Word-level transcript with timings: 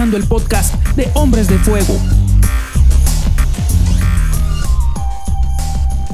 El 0.00 0.26
podcast 0.26 0.74
de 0.96 1.10
Hombres 1.12 1.46
de 1.46 1.58
Fuego. 1.58 1.94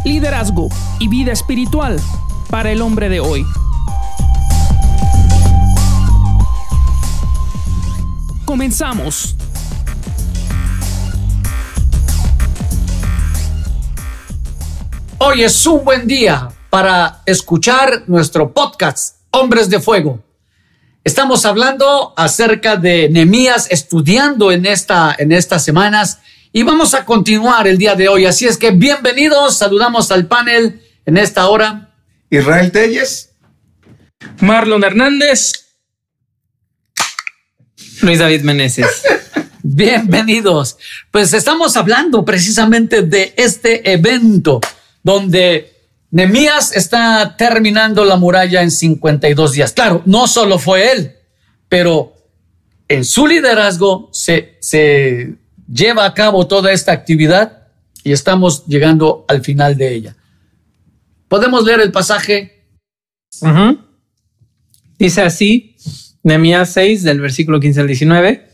Liderazgo 0.04 0.68
y 0.98 1.06
vida 1.06 1.30
espiritual 1.30 2.00
para 2.50 2.72
el 2.72 2.82
hombre 2.82 3.08
de 3.08 3.20
hoy. 3.20 3.46
Comenzamos. 8.44 9.36
Hoy 15.18 15.44
es 15.44 15.64
un 15.64 15.84
buen 15.84 16.08
día 16.08 16.48
para 16.70 17.22
escuchar 17.24 18.02
nuestro 18.08 18.52
podcast 18.52 19.20
Hombres 19.30 19.70
de 19.70 19.78
Fuego. 19.78 20.25
Estamos 21.06 21.46
hablando 21.46 22.12
acerca 22.16 22.74
de 22.74 23.08
Nemías, 23.08 23.68
estudiando 23.70 24.50
en, 24.50 24.66
esta, 24.66 25.14
en 25.16 25.30
estas 25.30 25.64
semanas 25.64 26.18
y 26.52 26.64
vamos 26.64 26.94
a 26.94 27.04
continuar 27.04 27.68
el 27.68 27.78
día 27.78 27.94
de 27.94 28.08
hoy. 28.08 28.26
Así 28.26 28.44
es 28.44 28.56
que 28.56 28.72
bienvenidos, 28.72 29.56
saludamos 29.56 30.10
al 30.10 30.26
panel 30.26 30.82
en 31.04 31.16
esta 31.16 31.46
hora. 31.46 31.94
Israel 32.28 32.72
Telles. 32.72 33.30
Marlon 34.40 34.82
Hernández. 34.82 35.52
Luis 38.02 38.18
David 38.18 38.42
Meneses. 38.42 39.04
Bienvenidos. 39.62 40.76
Pues 41.12 41.32
estamos 41.34 41.76
hablando 41.76 42.24
precisamente 42.24 43.02
de 43.02 43.32
este 43.36 43.92
evento 43.92 44.60
donde 45.04 45.75
Nemías 46.16 46.74
está 46.74 47.36
terminando 47.36 48.02
la 48.06 48.16
muralla 48.16 48.62
en 48.62 48.70
52 48.70 49.52
días. 49.52 49.74
Claro, 49.74 50.00
no 50.06 50.26
solo 50.26 50.58
fue 50.58 50.90
él, 50.90 51.12
pero 51.68 52.14
en 52.88 53.04
su 53.04 53.26
liderazgo 53.26 54.08
se, 54.14 54.56
se 54.60 55.34
lleva 55.70 56.06
a 56.06 56.14
cabo 56.14 56.46
toda 56.46 56.72
esta 56.72 56.92
actividad 56.92 57.68
y 58.02 58.12
estamos 58.12 58.64
llegando 58.64 59.26
al 59.28 59.42
final 59.42 59.76
de 59.76 59.94
ella. 59.94 60.16
¿Podemos 61.28 61.66
leer 61.66 61.80
el 61.80 61.92
pasaje? 61.92 62.64
Dice 64.98 65.20
así, 65.20 65.76
Nehemías 66.22 66.72
6, 66.72 67.02
del 67.02 67.20
versículo 67.20 67.60
15 67.60 67.80
al 67.82 67.86
19. 67.88 68.48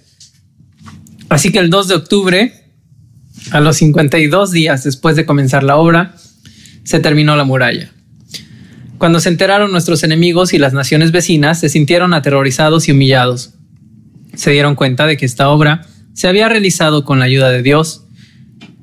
Así 1.28 1.52
que 1.52 1.60
el 1.60 1.70
2 1.70 1.86
de 1.86 1.94
octubre, 1.94 2.64
a 3.52 3.60
los 3.60 3.76
52 3.76 4.50
días 4.50 4.82
después 4.82 5.14
de 5.14 5.24
comenzar 5.24 5.62
la 5.62 5.76
obra, 5.76 6.16
se 6.84 7.00
terminó 7.00 7.36
la 7.36 7.44
muralla. 7.44 7.90
Cuando 8.98 9.20
se 9.20 9.28
enteraron 9.28 9.72
nuestros 9.72 10.04
enemigos 10.04 10.54
y 10.54 10.58
las 10.58 10.72
naciones 10.72 11.10
vecinas, 11.10 11.60
se 11.60 11.68
sintieron 11.68 12.14
aterrorizados 12.14 12.88
y 12.88 12.92
humillados. 12.92 13.54
Se 14.34 14.52
dieron 14.52 14.74
cuenta 14.74 15.06
de 15.06 15.16
que 15.16 15.26
esta 15.26 15.48
obra 15.48 15.86
se 16.12 16.28
había 16.28 16.48
realizado 16.48 17.04
con 17.04 17.18
la 17.18 17.24
ayuda 17.24 17.50
de 17.50 17.62
Dios, 17.62 18.06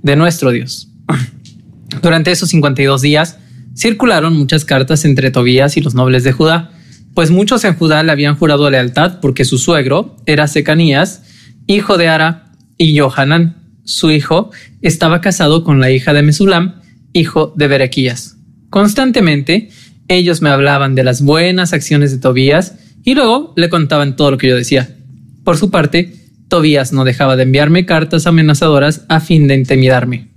de 0.01 0.15
nuestro 0.15 0.51
Dios. 0.51 0.89
Durante 2.01 2.31
esos 2.31 2.49
52 2.49 3.01
días, 3.01 3.37
circularon 3.75 4.35
muchas 4.35 4.65
cartas 4.65 5.05
entre 5.05 5.31
Tobías 5.31 5.77
y 5.77 5.81
los 5.81 5.95
nobles 5.95 6.23
de 6.23 6.33
Judá, 6.33 6.71
pues 7.13 7.31
muchos 7.31 7.63
en 7.63 7.75
Judá 7.75 8.03
le 8.03 8.11
habían 8.11 8.35
jurado 8.35 8.69
lealtad 8.69 9.19
porque 9.21 9.45
su 9.45 9.57
suegro 9.57 10.17
era 10.25 10.47
Secanías, 10.47 11.23
hijo 11.65 11.97
de 11.97 12.07
Ara, 12.07 12.49
y 12.77 12.97
Johanán, 12.97 13.57
su 13.83 14.09
hijo, 14.09 14.51
estaba 14.81 15.21
casado 15.21 15.63
con 15.63 15.79
la 15.79 15.91
hija 15.91 16.13
de 16.13 16.23
Mesulam, 16.23 16.81
hijo 17.13 17.53
de 17.55 17.67
Berequías. 17.67 18.37
Constantemente, 18.69 19.69
ellos 20.07 20.41
me 20.41 20.49
hablaban 20.49 20.95
de 20.95 21.03
las 21.03 21.21
buenas 21.21 21.73
acciones 21.73 22.11
de 22.11 22.17
Tobías 22.17 22.75
y 23.03 23.15
luego 23.15 23.53
le 23.55 23.69
contaban 23.69 24.15
todo 24.15 24.31
lo 24.31 24.37
que 24.37 24.47
yo 24.47 24.55
decía. 24.55 24.95
Por 25.43 25.57
su 25.57 25.71
parte, 25.71 26.13
Tobías 26.47 26.93
no 26.93 27.05
dejaba 27.05 27.35
de 27.35 27.43
enviarme 27.43 27.85
cartas 27.85 28.27
amenazadoras 28.27 29.05
a 29.07 29.19
fin 29.19 29.47
de 29.47 29.55
intimidarme. 29.55 30.27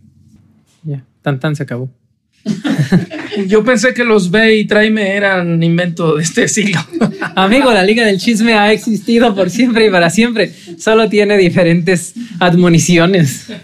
Ya, 0.83 1.05
tan 1.23 1.41
tan 1.41 1.57
se 1.57 1.63
acabó. 1.63 1.91
Yo 3.49 3.65
pensé 3.65 3.95
que 3.95 4.05
los 4.05 4.31
ve 4.31 4.57
y 4.57 4.67
tráeme 4.67 5.17
eran 5.17 5.63
invento 5.63 6.17
de 6.17 6.23
este 6.23 6.49
siglo. 6.49 6.81
Amigo, 7.37 7.73
la 7.73 7.83
Liga 7.83 8.05
del 8.05 8.19
Chisme 8.19 8.55
ha 8.55 8.73
existido 8.73 9.35
por 9.35 9.49
siempre 9.49 9.87
y 9.87 9.91
para 9.91 10.11
siempre. 10.11 10.53
Solo 10.79 11.09
tiene 11.09 11.37
diferentes 11.39 12.15
admoniciones. 12.41 13.47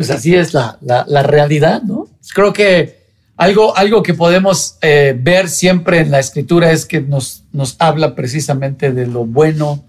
Pues 0.00 0.08
así 0.08 0.34
es 0.34 0.54
la, 0.54 0.78
la, 0.80 1.04
la 1.06 1.22
realidad, 1.22 1.82
¿no? 1.82 2.08
Creo 2.34 2.54
que 2.54 3.00
algo, 3.36 3.76
algo 3.76 4.02
que 4.02 4.14
podemos 4.14 4.78
eh, 4.80 5.14
ver 5.20 5.50
siempre 5.50 5.98
en 5.98 6.10
la 6.10 6.18
escritura 6.18 6.70
es 6.72 6.86
que 6.86 7.02
nos, 7.02 7.42
nos 7.52 7.76
habla 7.78 8.14
precisamente 8.14 8.92
de 8.92 9.06
lo 9.06 9.26
bueno. 9.26 9.84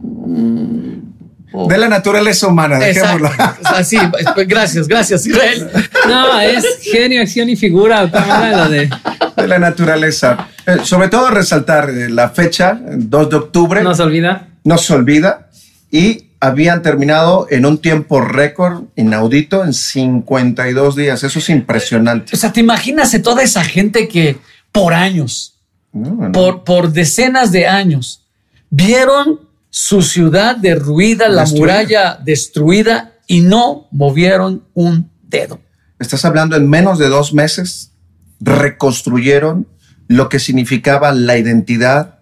De 0.00 1.78
la 1.78 1.88
naturaleza 1.88 2.46
humana, 2.46 2.78
dejémoslo. 2.78 3.28
Así, 3.64 3.98
pues, 4.36 4.46
gracias, 4.46 4.86
gracias, 4.86 5.26
Israel. 5.26 5.68
No, 6.06 6.38
es 6.38 6.64
genio, 6.82 7.20
acción 7.20 7.48
y 7.48 7.56
figura. 7.56 8.08
¿Cómo 8.08 8.24
era 8.24 8.64
lo 8.66 8.70
de? 8.70 8.88
De 9.36 9.48
la 9.48 9.58
naturaleza. 9.58 10.46
Eh, 10.64 10.76
sobre 10.84 11.08
todo 11.08 11.28
resaltar 11.30 11.90
eh, 11.90 12.08
la 12.08 12.30
fecha, 12.30 12.78
2 12.88 13.30
de 13.30 13.34
octubre, 13.34 13.82
No 13.82 13.96
se 13.96 14.02
olvida. 14.04 14.46
no 14.62 14.78
se 14.78 14.94
olvida, 14.94 15.48
y 15.90 16.27
habían 16.40 16.82
terminado 16.82 17.46
en 17.50 17.66
un 17.66 17.78
tiempo 17.78 18.20
récord 18.20 18.84
inaudito 18.96 19.64
en 19.64 19.72
52 19.74 20.96
días. 20.96 21.24
Eso 21.24 21.38
es 21.38 21.48
impresionante. 21.48 22.30
O 22.34 22.38
sea, 22.38 22.52
te 22.52 22.60
imaginas 22.60 23.16
toda 23.22 23.42
esa 23.42 23.64
gente 23.64 24.06
que 24.08 24.36
por 24.72 24.94
años, 24.94 25.54
No, 25.92 26.10
no. 26.14 26.32
por, 26.32 26.62
por 26.64 26.92
decenas 26.92 27.50
de 27.50 27.66
años, 27.66 28.24
vieron 28.70 29.40
su 29.70 30.02
ciudad 30.02 30.56
derruida, 30.56 31.28
la 31.28 31.42
Destruida. 31.42 31.60
muralla 31.60 32.18
destruida 32.24 33.12
y 33.26 33.40
no 33.40 33.88
movieron 33.90 34.64
un 34.74 35.10
dedo. 35.22 35.60
Estás 35.98 36.24
hablando 36.24 36.56
en 36.56 36.68
menos 36.70 36.98
de 36.98 37.08
dos 37.08 37.34
meses, 37.34 37.92
reconstruyeron 38.40 39.66
lo 40.06 40.28
que 40.28 40.38
significaba 40.38 41.12
la 41.12 41.36
identidad, 41.36 42.20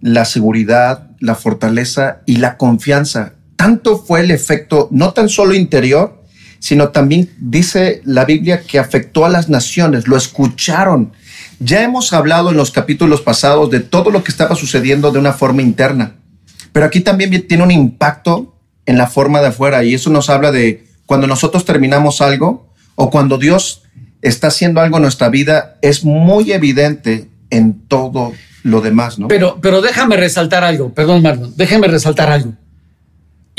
la 0.00 0.24
seguridad, 0.24 1.10
la 1.18 1.34
fortaleza 1.34 2.20
y 2.26 2.36
la 2.36 2.56
confianza. 2.56 3.32
Tanto 3.58 3.98
fue 3.98 4.20
el 4.20 4.30
efecto, 4.30 4.86
no 4.92 5.12
tan 5.12 5.28
solo 5.28 5.52
interior, 5.52 6.22
sino 6.60 6.90
también 6.90 7.28
dice 7.40 8.00
la 8.04 8.24
Biblia 8.24 8.62
que 8.62 8.78
afectó 8.78 9.24
a 9.24 9.28
las 9.28 9.48
naciones, 9.48 10.06
lo 10.06 10.16
escucharon. 10.16 11.10
Ya 11.58 11.82
hemos 11.82 12.12
hablado 12.12 12.50
en 12.50 12.56
los 12.56 12.70
capítulos 12.70 13.20
pasados 13.20 13.68
de 13.68 13.80
todo 13.80 14.12
lo 14.12 14.22
que 14.22 14.30
estaba 14.30 14.54
sucediendo 14.54 15.10
de 15.10 15.18
una 15.18 15.32
forma 15.32 15.60
interna, 15.60 16.18
pero 16.72 16.86
aquí 16.86 17.00
también 17.00 17.48
tiene 17.48 17.64
un 17.64 17.72
impacto 17.72 18.54
en 18.86 18.96
la 18.96 19.08
forma 19.08 19.40
de 19.40 19.48
afuera 19.48 19.82
y 19.82 19.92
eso 19.92 20.08
nos 20.08 20.30
habla 20.30 20.52
de 20.52 20.86
cuando 21.04 21.26
nosotros 21.26 21.64
terminamos 21.64 22.20
algo 22.20 22.72
o 22.94 23.10
cuando 23.10 23.38
Dios 23.38 23.82
está 24.22 24.46
haciendo 24.46 24.80
algo 24.80 24.98
en 24.98 25.02
nuestra 25.02 25.30
vida, 25.30 25.78
es 25.82 26.04
muy 26.04 26.52
evidente 26.52 27.28
en 27.50 27.88
todo 27.88 28.34
lo 28.62 28.82
demás, 28.82 29.18
¿no? 29.18 29.26
Pero, 29.26 29.58
pero 29.60 29.80
déjame 29.80 30.16
resaltar 30.16 30.62
algo, 30.62 30.94
perdón, 30.94 31.22
Marlon, 31.22 31.54
déjame 31.56 31.88
resaltar 31.88 32.30
algo. 32.30 32.54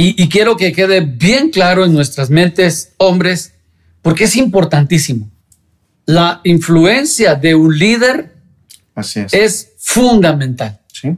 Y, 0.02 0.24
y 0.24 0.30
quiero 0.30 0.56
que 0.56 0.72
quede 0.72 1.02
bien 1.02 1.50
claro 1.50 1.84
en 1.84 1.94
nuestras 1.94 2.30
mentes, 2.30 2.94
hombres, 2.98 3.54
porque 4.02 4.24
es 4.24 4.38
importantísimo. 4.38 5.30
La 6.06 6.40
influencia 6.46 7.36
de 7.36 7.54
un 7.54 7.78
líder 7.78 8.34
Así 8.96 9.20
es. 9.20 9.34
es 9.34 9.72
fundamental, 9.78 10.80
Sí. 10.94 11.18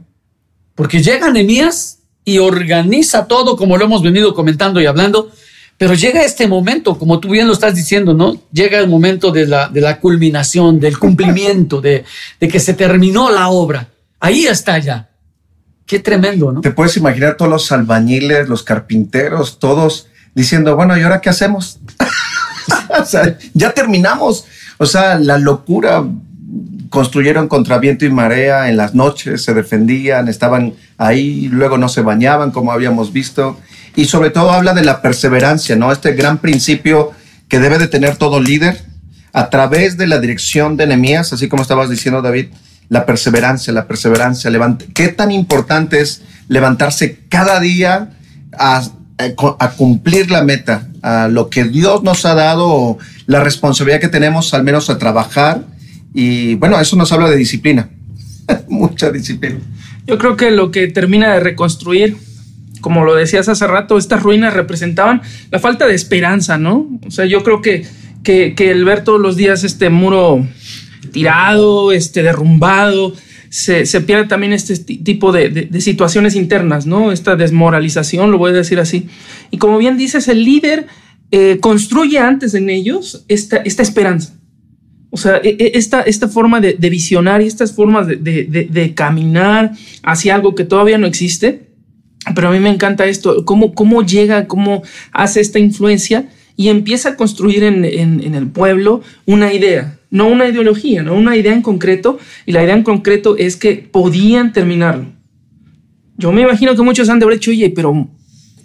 porque 0.74 1.00
llega 1.00 1.30
Nemías 1.30 1.98
y 2.24 2.38
organiza 2.38 3.28
todo 3.28 3.56
como 3.56 3.76
lo 3.76 3.84
hemos 3.84 4.02
venido 4.02 4.34
comentando 4.34 4.80
y 4.80 4.86
hablando, 4.86 5.30
pero 5.78 5.94
llega 5.94 6.24
este 6.24 6.48
momento, 6.48 6.98
como 6.98 7.20
tú 7.20 7.28
bien 7.28 7.46
lo 7.46 7.52
estás 7.52 7.76
diciendo, 7.76 8.14
¿no? 8.14 8.36
Llega 8.52 8.80
el 8.80 8.88
momento 8.88 9.30
de 9.30 9.46
la, 9.46 9.68
de 9.68 9.80
la 9.80 10.00
culminación, 10.00 10.80
del 10.80 10.98
cumplimiento, 10.98 11.80
de, 11.80 12.04
de 12.40 12.48
que 12.48 12.58
se 12.58 12.74
terminó 12.74 13.30
la 13.30 13.48
obra. 13.48 13.88
Ahí 14.18 14.46
está 14.46 14.78
ya. 14.78 15.08
Qué 15.86 15.98
tremendo, 15.98 16.52
¿no? 16.52 16.60
Te 16.60 16.70
puedes 16.70 16.96
imaginar 16.96 17.36
todos 17.36 17.50
los 17.50 17.72
albañiles, 17.72 18.48
los 18.48 18.62
carpinteros, 18.62 19.58
todos 19.58 20.08
diciendo, 20.34 20.76
bueno, 20.76 20.96
¿y 20.96 21.02
ahora 21.02 21.20
qué 21.20 21.30
hacemos? 21.30 21.78
o 23.00 23.04
sea, 23.04 23.36
ya 23.54 23.72
terminamos. 23.72 24.46
O 24.78 24.86
sea, 24.86 25.18
la 25.18 25.38
locura. 25.38 26.04
Construyeron 26.90 27.48
contra 27.48 27.78
viento 27.78 28.04
y 28.04 28.10
marea 28.10 28.68
en 28.68 28.76
las 28.76 28.94
noches, 28.94 29.42
se 29.42 29.54
defendían, 29.54 30.28
estaban 30.28 30.74
ahí, 30.98 31.48
luego 31.48 31.78
no 31.78 31.88
se 31.88 32.02
bañaban, 32.02 32.50
como 32.50 32.70
habíamos 32.70 33.14
visto. 33.14 33.58
Y 33.96 34.04
sobre 34.04 34.28
todo 34.28 34.50
habla 34.50 34.74
de 34.74 34.84
la 34.84 35.00
perseverancia, 35.00 35.74
¿no? 35.74 35.90
Este 35.90 36.12
gran 36.12 36.36
principio 36.36 37.12
que 37.48 37.60
debe 37.60 37.78
de 37.78 37.88
tener 37.88 38.16
todo 38.16 38.40
líder 38.40 38.78
a 39.32 39.48
través 39.48 39.96
de 39.96 40.06
la 40.06 40.18
dirección 40.18 40.76
de 40.76 40.86
Nehemías, 40.86 41.32
así 41.32 41.48
como 41.48 41.62
estabas 41.62 41.88
diciendo, 41.88 42.20
David, 42.20 42.48
la 42.88 43.06
perseverancia, 43.06 43.72
la 43.72 43.86
perseverancia. 43.86 44.50
levant- 44.50 44.84
¿Qué 44.94 45.08
tan 45.08 45.30
importante 45.30 46.00
es 46.00 46.22
levantarse 46.48 47.20
cada 47.28 47.60
día 47.60 48.10
a, 48.58 48.76
a- 49.18 49.56
a 49.58 49.70
cumplir 49.72 50.30
la 50.30 50.42
meta, 50.42 50.88
a 51.02 51.28
lo 51.28 51.48
que 51.50 51.64
Dios 51.64 52.02
nos 52.02 52.24
ha 52.26 52.34
dado, 52.34 52.98
la 53.26 53.42
responsabilidad 53.42 54.00
que 54.00 54.08
tenemos 54.08 54.52
al 54.54 54.62
menos 54.64 54.90
a 54.90 54.98
trabajar? 54.98 55.62
Y 56.14 56.56
bueno, 56.56 56.78
eso 56.80 56.96
nos 56.96 57.10
habla 57.12 57.30
de 57.30 57.36
disciplina, 57.36 57.88
mucha 58.68 59.10
disciplina. 59.10 59.58
Yo 60.06 60.18
creo 60.18 60.36
que 60.36 60.50
lo 60.50 60.70
que 60.70 60.88
termina 60.88 61.32
de 61.32 61.40
reconstruir, 61.40 62.16
como 62.80 63.04
lo 63.04 63.14
decías 63.14 63.48
hace 63.48 63.66
rato, 63.66 63.96
estas 63.96 64.22
ruinas 64.22 64.52
representaban 64.52 65.22
la 65.50 65.58
falta 65.60 65.86
de 65.86 65.94
esperanza, 65.94 66.58
¿no? 66.58 66.88
O 67.06 67.10
sea, 67.10 67.24
yo 67.24 67.42
creo 67.44 67.62
que, 67.62 67.86
que 68.24 68.54
el 68.70 68.84
ver 68.84 69.04
todos 69.04 69.20
los 69.20 69.36
días 69.36 69.62
este 69.64 69.88
muro 69.90 70.44
tirado, 71.10 71.92
este 71.92 72.22
derrumbado, 72.22 73.14
se, 73.48 73.84
se 73.86 74.00
pierde 74.00 74.26
también 74.26 74.52
este 74.52 74.76
ti- 74.78 74.98
tipo 74.98 75.32
de, 75.32 75.48
de- 75.50 75.62
de 75.66 75.80
situaciones 75.80 76.34
internas, 76.36 76.86
¿no? 76.86 77.12
Esta 77.12 77.36
desmoralización, 77.36 78.30
lo 78.30 78.38
voy 78.38 78.50
a 78.50 78.54
decir 78.54 78.78
así. 78.78 79.08
Y 79.50 79.58
como 79.58 79.78
bien 79.78 79.96
dices, 79.98 80.28
el 80.28 80.44
líder 80.44 80.86
eh, 81.30 81.58
construye 81.60 82.18
antes 82.18 82.54
en 82.54 82.70
ellos 82.70 83.24
esta, 83.28 83.56
esta 83.58 83.82
esperanza. 83.82 84.34
O 85.10 85.16
sea, 85.18 85.36
e- 85.42 85.56
e- 85.58 85.72
esta, 85.74 86.00
esta 86.02 86.28
forma 86.28 86.60
de, 86.60 86.74
de 86.74 86.90
visionar 86.90 87.42
y 87.42 87.46
estas 87.46 87.72
formas 87.74 88.06
de- 88.06 88.16
de- 88.16 88.68
de 88.70 88.94
caminar 88.94 89.72
hacia 90.02 90.34
algo 90.34 90.54
que 90.54 90.64
todavía 90.64 90.96
no 90.98 91.06
existe. 91.06 91.68
Pero 92.34 92.48
a 92.48 92.52
mí 92.52 92.60
me 92.60 92.70
encanta 92.70 93.04
esto, 93.06 93.44
cómo, 93.44 93.74
cómo 93.74 94.02
llega, 94.06 94.46
cómo 94.46 94.82
hace 95.10 95.40
esta 95.40 95.58
influencia 95.58 96.28
y 96.56 96.68
empieza 96.68 97.10
a 97.10 97.16
construir 97.16 97.64
en, 97.64 97.84
en- 97.84 98.22
en 98.22 98.34
el 98.34 98.46
pueblo 98.46 99.02
una 99.26 99.52
idea, 99.52 99.98
no 100.12 100.28
una 100.28 100.46
ideología, 100.46 101.02
no 101.02 101.14
una 101.14 101.36
idea 101.36 101.54
en 101.54 101.62
concreto. 101.62 102.18
Y 102.46 102.52
la 102.52 102.62
idea 102.62 102.76
en 102.76 102.84
concreto 102.84 103.36
es 103.36 103.56
que 103.56 103.76
podían 103.90 104.52
terminarlo. 104.52 105.06
Yo 106.16 106.30
me 106.30 106.42
imagino 106.42 106.76
que 106.76 106.82
muchos 106.82 107.08
han 107.08 107.18
de 107.18 107.24
haber 107.24 107.38
dicho, 107.38 107.50
oye, 107.50 107.70
pero 107.70 108.08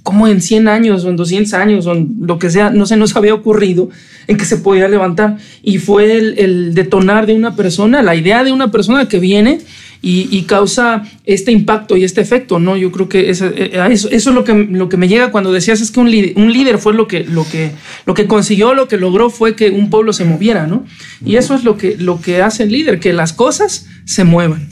¿cómo 0.07 0.25
en 0.29 0.39
100 0.39 0.69
años 0.69 1.03
o 1.03 1.09
en 1.09 1.17
200 1.17 1.53
años 1.53 1.85
o 1.85 1.91
en 1.91 2.15
lo 2.21 2.39
que 2.39 2.49
sea, 2.49 2.69
no 2.69 2.85
se 2.85 2.95
nos 2.95 3.13
había 3.17 3.33
ocurrido 3.33 3.89
en 4.27 4.37
que 4.37 4.45
se 4.45 4.55
podía 4.55 4.87
levantar? 4.87 5.35
Y 5.61 5.79
fue 5.79 6.15
el, 6.15 6.39
el 6.39 6.73
detonar 6.73 7.25
de 7.25 7.33
una 7.33 7.57
persona, 7.57 8.01
la 8.01 8.15
idea 8.15 8.45
de 8.45 8.53
una 8.53 8.71
persona 8.71 9.09
que 9.09 9.19
viene 9.19 9.59
y, 10.01 10.29
y 10.31 10.43
causa 10.43 11.03
este 11.25 11.51
impacto 11.51 11.97
y 11.97 12.05
este 12.05 12.21
efecto, 12.21 12.57
¿no? 12.57 12.77
Yo 12.77 12.89
creo 12.93 13.09
que 13.09 13.29
eso, 13.29 13.47
eh, 13.53 13.81
a 13.81 13.87
eso, 13.87 14.07
eso 14.09 14.29
es 14.29 14.33
lo 14.33 14.45
que, 14.45 14.53
lo 14.53 14.87
que 14.87 14.95
me 14.95 15.09
llega 15.09 15.29
cuando 15.29 15.51
decías 15.51 15.81
es 15.81 15.91
que 15.91 15.99
un 15.99 16.09
líder, 16.09 16.31
un 16.37 16.53
líder 16.53 16.77
fue 16.77 16.93
lo 16.93 17.05
que, 17.05 17.25
lo, 17.25 17.43
que, 17.43 17.71
lo 18.05 18.13
que 18.13 18.27
consiguió, 18.27 18.73
lo 18.73 18.87
que 18.87 18.95
logró 18.95 19.29
fue 19.29 19.57
que 19.57 19.71
un 19.71 19.89
pueblo 19.89 20.13
se 20.13 20.23
moviera, 20.23 20.67
¿no? 20.67 20.85
Y 21.25 21.35
eso 21.35 21.53
es 21.53 21.65
lo 21.65 21.77
que, 21.77 21.97
lo 21.97 22.21
que 22.21 22.41
hace 22.41 22.63
el 22.63 22.71
líder, 22.71 23.01
que 23.01 23.11
las 23.11 23.33
cosas 23.33 23.87
se 24.05 24.23
muevan. 24.23 24.69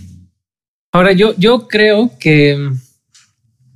Ahora, 0.94 1.12
yo, 1.12 1.36
yo 1.38 1.68
creo 1.68 2.14
que 2.22 2.72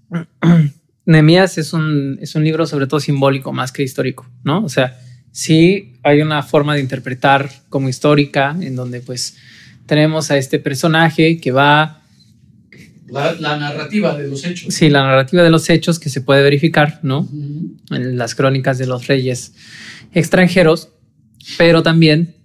Nehemías 1.09 1.57
es 1.57 1.73
un, 1.73 2.19
es 2.21 2.35
un 2.35 2.44
libro 2.44 2.65
sobre 2.67 2.85
todo 2.88 3.00
simbólico 3.00 3.51
más 3.51 3.71
que 3.71 3.81
histórico, 3.83 4.29
¿no? 4.44 4.63
O 4.63 4.69
sea, 4.69 5.00
sí 5.31 5.94
hay 6.03 6.21
una 6.21 6.44
forma 6.44 6.75
de 6.75 6.81
interpretar 6.81 7.50
como 7.69 7.89
histórica 7.89 8.56
en 8.61 8.75
donde 8.75 9.01
pues 9.01 9.35
tenemos 9.88 10.29
a 10.29 10.38
este 10.38 10.59
personaje 10.59 11.39
que 11.39 11.51
va, 11.51 12.03
La, 13.07 13.33
la 13.33 13.57
narrativa 13.57 14.15
de 14.15 14.27
los 14.27 14.45
hechos. 14.45 14.71
sí, 14.71 14.89
la 14.89 15.01
narrativa 15.01 15.41
de 15.41 15.50
los 15.50 15.67
hechos 15.71 16.00
que 16.00 16.09
se 16.09 16.21
puede 16.21 16.44
verificar, 16.44 17.00
¿no? 17.01 17.27
En 17.89 18.17
las 18.17 18.35
crónicas 18.35 18.77
de 18.77 18.85
los 18.85 19.07
reyes 19.07 19.56
extranjeros, 20.13 20.89
pero 21.57 21.81
también 21.81 22.35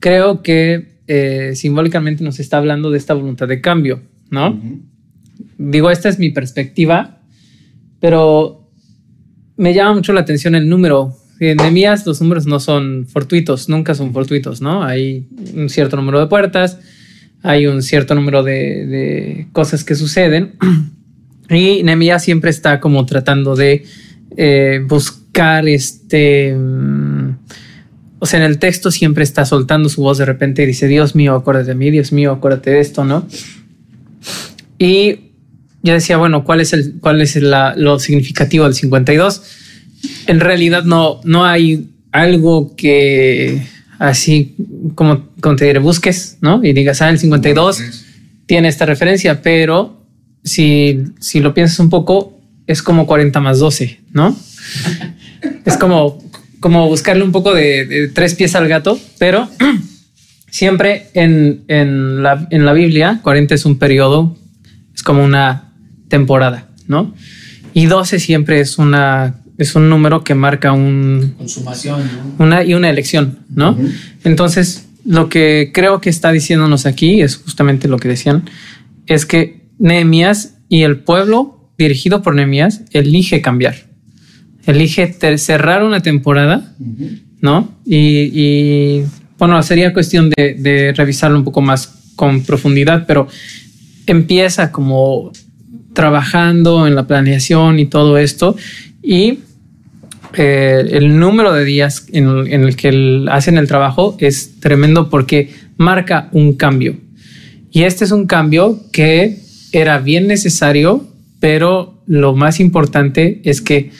creo 0.00 0.42
que 0.42 1.00
eh, 1.06 1.52
simbólicamente 1.54 2.24
nos 2.24 2.40
está 2.40 2.56
hablando 2.56 2.90
de 2.90 2.96
esta 2.96 3.12
voluntad 3.12 3.46
de 3.46 3.60
cambio, 3.60 4.00
¿no? 4.30 4.58
Digo, 5.58 5.90
esta 5.90 6.08
es 6.08 6.18
mi 6.18 6.30
perspectiva, 6.30 7.13
pero 8.00 8.70
me 9.56 9.74
llama 9.74 9.94
mucho 9.94 10.12
la 10.12 10.20
atención 10.20 10.54
el 10.54 10.68
número. 10.68 11.16
En 11.40 11.56
Nehemías 11.56 12.06
los 12.06 12.20
números 12.20 12.46
no 12.46 12.60
son 12.60 13.06
fortuitos, 13.06 13.68
nunca 13.68 13.94
son 13.94 14.12
fortuitos, 14.12 14.60
¿no? 14.60 14.82
Hay 14.84 15.26
un 15.54 15.68
cierto 15.68 15.96
número 15.96 16.20
de 16.20 16.26
puertas, 16.26 16.78
hay 17.42 17.66
un 17.66 17.82
cierto 17.82 18.14
número 18.14 18.42
de, 18.42 18.86
de 18.86 19.48
cosas 19.52 19.84
que 19.84 19.94
suceden 19.94 20.54
y 21.50 21.82
Nehemías 21.82 22.22
siempre 22.24 22.50
está 22.50 22.80
como 22.80 23.04
tratando 23.04 23.56
de 23.56 23.84
eh, 24.36 24.80
buscar 24.86 25.68
este... 25.68 26.54
mm, 26.54 27.36
o 28.18 28.26
sea, 28.26 28.40
en 28.40 28.46
el 28.46 28.58
texto 28.58 28.90
siempre 28.90 29.22
está 29.22 29.44
soltando 29.44 29.88
su 29.90 30.00
voz 30.00 30.16
de 30.18 30.24
repente 30.24 30.62
y 30.62 30.66
dice, 30.66 30.88
Dios 30.88 31.14
mío, 31.14 31.34
acuérdate 31.34 31.68
de 31.68 31.74
mí, 31.74 31.90
Dios 31.90 32.10
mío, 32.10 32.32
acuérdate 32.32 32.70
de 32.70 32.80
esto, 32.80 33.04
¿no? 33.04 33.26
Y 34.78 35.23
yo 35.84 35.92
decía, 35.92 36.16
bueno, 36.16 36.42
¿cuál 36.44 36.60
es, 36.60 36.72
el, 36.72 36.94
cuál 37.00 37.20
es 37.20 37.36
la- 37.36 37.74
lo 37.76 37.98
significativo 38.00 38.64
del 38.64 38.74
52? 38.74 39.42
En 40.26 40.40
realidad 40.40 40.84
no, 40.84 41.20
no 41.24 41.44
hay 41.44 41.90
algo 42.10 42.74
que 42.74 43.62
así 43.98 44.56
como, 44.94 45.28
como 45.40 45.56
te 45.56 45.66
diré, 45.66 45.78
busques, 45.78 46.38
¿no? 46.40 46.64
Y 46.64 46.72
digas, 46.72 47.00
ah, 47.02 47.10
el 47.10 47.18
52 47.18 47.82
tiene 48.46 48.68
esta 48.68 48.86
referencia, 48.86 49.42
pero 49.42 50.02
si, 50.42 51.02
si 51.20 51.40
lo 51.40 51.54
piensas 51.54 51.78
un 51.80 51.90
poco, 51.90 52.40
es 52.66 52.82
como 52.82 53.06
40 53.06 53.38
más 53.40 53.58
12, 53.58 54.00
¿no? 54.12 54.36
es 55.66 55.76
como, 55.76 56.22
como 56.60 56.88
buscarle 56.88 57.22
un 57.24 57.32
poco 57.32 57.52
de, 57.52 57.84
de 57.84 58.08
tres 58.08 58.34
pies 58.34 58.54
al 58.54 58.68
gato, 58.68 58.98
pero 59.18 59.48
siempre 60.50 61.08
en, 61.14 61.64
en, 61.68 62.22
la, 62.22 62.46
en 62.50 62.64
la 62.64 62.72
Biblia, 62.72 63.20
40 63.22 63.54
es 63.54 63.64
un 63.66 63.78
periodo, 63.78 64.36
es 64.94 65.02
como 65.02 65.22
una 65.24 65.72
temporada, 66.14 66.68
¿no? 66.86 67.12
Y 67.72 67.86
12 67.86 68.20
siempre 68.20 68.60
es 68.60 68.78
una 68.78 69.34
es 69.58 69.74
un 69.74 69.88
número 69.88 70.22
que 70.22 70.36
marca 70.36 70.70
un, 70.70 71.34
Consumación. 71.36 72.02
¿no? 72.38 72.44
una 72.44 72.62
y 72.62 72.74
una 72.74 72.88
elección, 72.88 73.40
¿no? 73.48 73.76
Entonces, 74.22 74.86
lo 75.04 75.28
que 75.28 75.72
creo 75.74 76.00
que 76.00 76.10
está 76.10 76.30
diciéndonos 76.30 76.86
aquí 76.86 77.20
es 77.20 77.36
justamente 77.36 77.88
lo 77.88 77.98
que 77.98 78.08
decían, 78.08 78.44
es 79.06 79.26
que 79.26 79.66
Nehemías 79.80 80.54
y 80.68 80.82
el 80.82 80.98
pueblo 80.98 81.70
dirigido 81.76 82.22
por 82.22 82.36
Nehemías 82.36 82.82
elige 82.92 83.42
cambiar, 83.42 83.74
elige 84.66 85.12
cerrar 85.38 85.82
una 85.82 86.00
temporada, 86.00 86.74
¿no? 87.40 87.76
Y, 87.84 88.30
y, 88.32 89.04
bueno, 89.36 89.60
sería 89.64 89.92
cuestión 89.92 90.30
de, 90.30 90.54
de 90.54 90.92
revisarlo 90.96 91.38
un 91.38 91.44
poco 91.44 91.60
más 91.60 91.92
con 92.14 92.44
profundidad, 92.44 93.04
pero 93.06 93.26
empieza 94.06 94.70
como 94.70 95.32
trabajando 95.94 96.86
en 96.86 96.94
la 96.94 97.06
planeación 97.06 97.78
y 97.78 97.86
todo 97.86 98.18
esto 98.18 98.56
y 99.02 99.38
eh, 100.36 100.88
el 100.90 101.18
número 101.18 101.52
de 101.52 101.64
días 101.64 102.06
en, 102.12 102.28
el 102.46 102.76
que 102.76 103.24
hacen 103.30 103.56
el 103.56 103.68
trabajo 103.68 104.16
es 104.18 104.60
tremendo 104.60 105.08
porque 105.08 105.50
marca 105.76 106.28
un 106.32 106.54
cambio. 106.54 106.96
Y 107.70 107.82
este 107.82 108.04
es 108.04 108.10
un 108.10 108.26
cambio 108.26 108.80
que 108.92 109.38
era 109.72 109.98
bien 109.98 110.26
necesario, 110.26 111.06
pero 111.40 112.02
lo 112.06 112.34
más 112.34 112.60
importante 112.60 113.40
es 113.44 113.60
que 113.60 113.90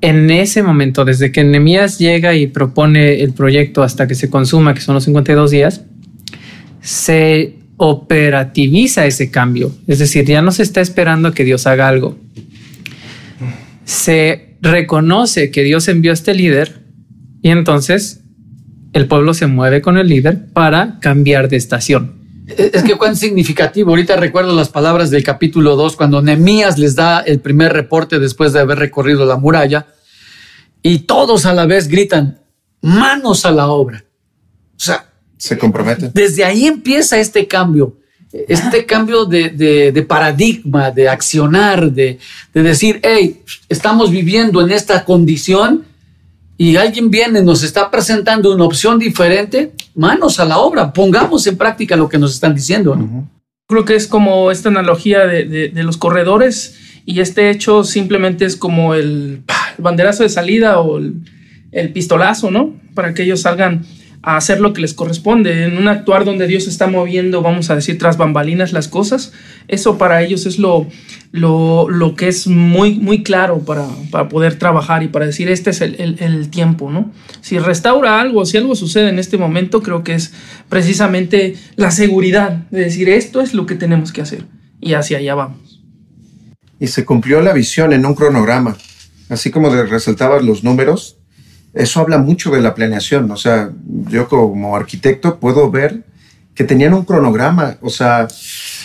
en 0.00 0.30
ese 0.30 0.62
momento, 0.62 1.04
desde 1.04 1.30
que 1.32 1.44
Nehemías 1.44 1.98
llega 1.98 2.34
y 2.34 2.48
propone 2.48 3.22
el 3.22 3.32
proyecto 3.32 3.82
hasta 3.82 4.08
que 4.08 4.14
se 4.14 4.28
consuma, 4.28 4.74
que 4.74 4.80
son 4.80 4.94
los 4.94 5.04
52 5.04 5.50
días, 5.50 5.82
se 6.80 7.54
operativiza 7.84 9.06
ese 9.06 9.32
cambio. 9.32 9.72
Es 9.88 9.98
decir, 9.98 10.24
ya 10.24 10.40
no 10.40 10.52
se 10.52 10.62
está 10.62 10.80
esperando 10.80 11.32
que 11.32 11.42
Dios 11.42 11.66
haga 11.66 11.88
algo. 11.88 12.16
Se 13.84 14.56
reconoce 14.60 15.50
que 15.50 15.64
Dios 15.64 15.88
envió 15.88 16.12
a 16.12 16.14
este 16.14 16.32
líder 16.32 16.84
y 17.42 17.50
entonces 17.50 18.20
el 18.92 19.08
pueblo 19.08 19.34
se 19.34 19.48
mueve 19.48 19.82
con 19.82 19.98
el 19.98 20.06
líder 20.06 20.46
para 20.52 21.00
cambiar 21.00 21.48
de 21.48 21.56
estación. 21.56 22.22
Es 22.46 22.84
que 22.84 22.94
cuán 22.94 23.16
significativo. 23.16 23.90
Ahorita 23.90 24.14
recuerdo 24.14 24.54
las 24.54 24.68
palabras 24.68 25.10
del 25.10 25.24
capítulo 25.24 25.74
2 25.74 25.96
cuando 25.96 26.22
Nehemías 26.22 26.78
les 26.78 26.94
da 26.94 27.18
el 27.18 27.40
primer 27.40 27.72
reporte 27.72 28.20
después 28.20 28.52
de 28.52 28.60
haber 28.60 28.78
recorrido 28.78 29.26
la 29.26 29.38
muralla 29.38 29.88
y 30.82 31.00
todos 31.00 31.46
a 31.46 31.52
la 31.52 31.66
vez 31.66 31.88
gritan, 31.88 32.42
manos 32.80 33.44
a 33.44 33.50
la 33.50 33.66
obra. 33.66 34.04
O 34.76 34.80
sea, 34.84 35.11
Se 35.46 35.58
comprometen. 35.58 36.10
desde 36.14 36.44
ahí 36.44 36.66
empieza 36.66 37.18
este 37.18 37.46
cambio, 37.48 37.96
este 38.48 38.86
cambio 38.86 39.24
de, 39.24 39.50
de- 39.50 39.90
de 39.92 40.02
paradigma, 40.02 40.90
de 40.92 41.08
accionar, 41.08 41.90
de, 41.90 42.18
de 42.54 42.62
decir, 42.62 43.00
hey, 43.02 43.40
estamos 43.68 44.10
viviendo 44.10 44.60
en 44.64 44.70
esta 44.70 45.04
condición 45.04 45.84
y 46.56 46.76
alguien 46.76 47.10
viene, 47.10 47.42
nos 47.42 47.64
está 47.64 47.90
presentando 47.90 48.54
una 48.54 48.64
opción 48.64 48.98
diferente, 49.00 49.72
manos 49.96 50.38
a 50.38 50.44
la 50.44 50.58
obra, 50.58 50.92
pongamos 50.92 51.46
en 51.48 51.56
práctica 51.56 51.96
lo 51.96 52.08
que 52.08 52.18
nos 52.18 52.32
están 52.34 52.54
diciendo. 52.54 52.94
¿no? 52.94 53.28
Creo 53.66 53.84
que 53.84 53.96
es 53.96 54.06
como 54.06 54.50
esta 54.52 54.68
analogía 54.68 55.26
de, 55.26 55.44
de- 55.44 55.68
de 55.70 55.82
los 55.82 55.96
corredores 55.96 56.76
y 57.04 57.18
este 57.20 57.50
hecho 57.50 57.82
simplemente 57.82 58.44
es 58.44 58.54
como 58.54 58.94
el 58.94 59.42
banderazo 59.78 60.22
de 60.22 60.28
salida 60.28 60.78
o 60.80 60.98
el, 60.98 61.14
el 61.72 61.92
pistolazo, 61.92 62.50
¿no? 62.52 62.74
Para 62.94 63.12
que 63.12 63.24
ellos 63.24 63.40
salgan 63.40 63.84
a 64.22 64.36
hacer 64.36 64.60
lo 64.60 64.72
que 64.72 64.80
les 64.80 64.94
corresponde. 64.94 65.64
En 65.64 65.76
un 65.78 65.88
actuar 65.88 66.24
donde 66.24 66.46
Dios 66.46 66.68
está 66.68 66.86
moviendo, 66.86 67.42
vamos 67.42 67.70
a 67.70 67.74
decir, 67.74 67.98
tras 67.98 68.16
bambalinas 68.16 68.72
las 68.72 68.86
cosas, 68.88 69.32
eso 69.68 69.98
para 69.98 70.22
ellos 70.22 70.46
es 70.46 70.58
lo, 70.60 70.86
lo, 71.32 71.88
lo 71.88 72.14
que 72.14 72.28
es 72.28 72.46
muy, 72.46 72.94
muy 72.94 73.22
claro 73.24 73.60
para, 73.64 73.86
para 74.10 74.28
poder 74.28 74.56
trabajar 74.58 75.02
y 75.02 75.08
para 75.08 75.26
decir, 75.26 75.48
este 75.50 75.70
es 75.70 75.80
el, 75.80 75.96
el- 76.00 76.16
el 76.20 76.48
tiempo, 76.50 76.90
¿no? 76.90 77.10
Si 77.40 77.58
restaura 77.58 78.20
algo, 78.20 78.46
si 78.46 78.58
algo 78.58 78.76
sucede 78.76 79.08
en 79.08 79.18
este 79.18 79.38
momento, 79.38 79.82
creo 79.82 80.04
que 80.04 80.14
es 80.14 80.32
precisamente 80.68 81.56
la 81.76 81.90
seguridad 81.90 82.68
de 82.70 82.80
decir, 82.80 83.08
esto 83.08 83.40
es 83.40 83.54
lo 83.54 83.66
que 83.66 83.74
tenemos 83.74 84.12
que 84.12 84.20
hacer. 84.22 84.44
y 84.80 84.94
hacia 84.94 85.18
allá 85.18 85.34
vamos. 85.36 85.80
Y 86.80 86.88
se 86.88 87.04
cumplió 87.04 87.40
la 87.40 87.52
visión 87.52 87.92
en 87.92 88.04
un 88.04 88.14
cronograma, 88.16 88.76
así 89.28 89.50
como 89.52 89.70
resaltabas 89.70 90.42
los 90.44 90.64
números. 90.64 91.18
Eso 91.74 92.00
habla 92.00 92.18
mucho 92.18 92.50
de 92.50 92.60
la 92.60 92.74
planeación. 92.74 93.30
O 93.30 93.36
sea, 93.36 93.70
yo 94.08 94.28
como 94.28 94.76
arquitecto 94.76 95.38
puedo 95.38 95.70
ver 95.70 96.04
que 96.54 96.64
tenían 96.64 96.94
un 96.94 97.04
cronograma. 97.04 97.76
O 97.80 97.90
sea, 97.90 98.28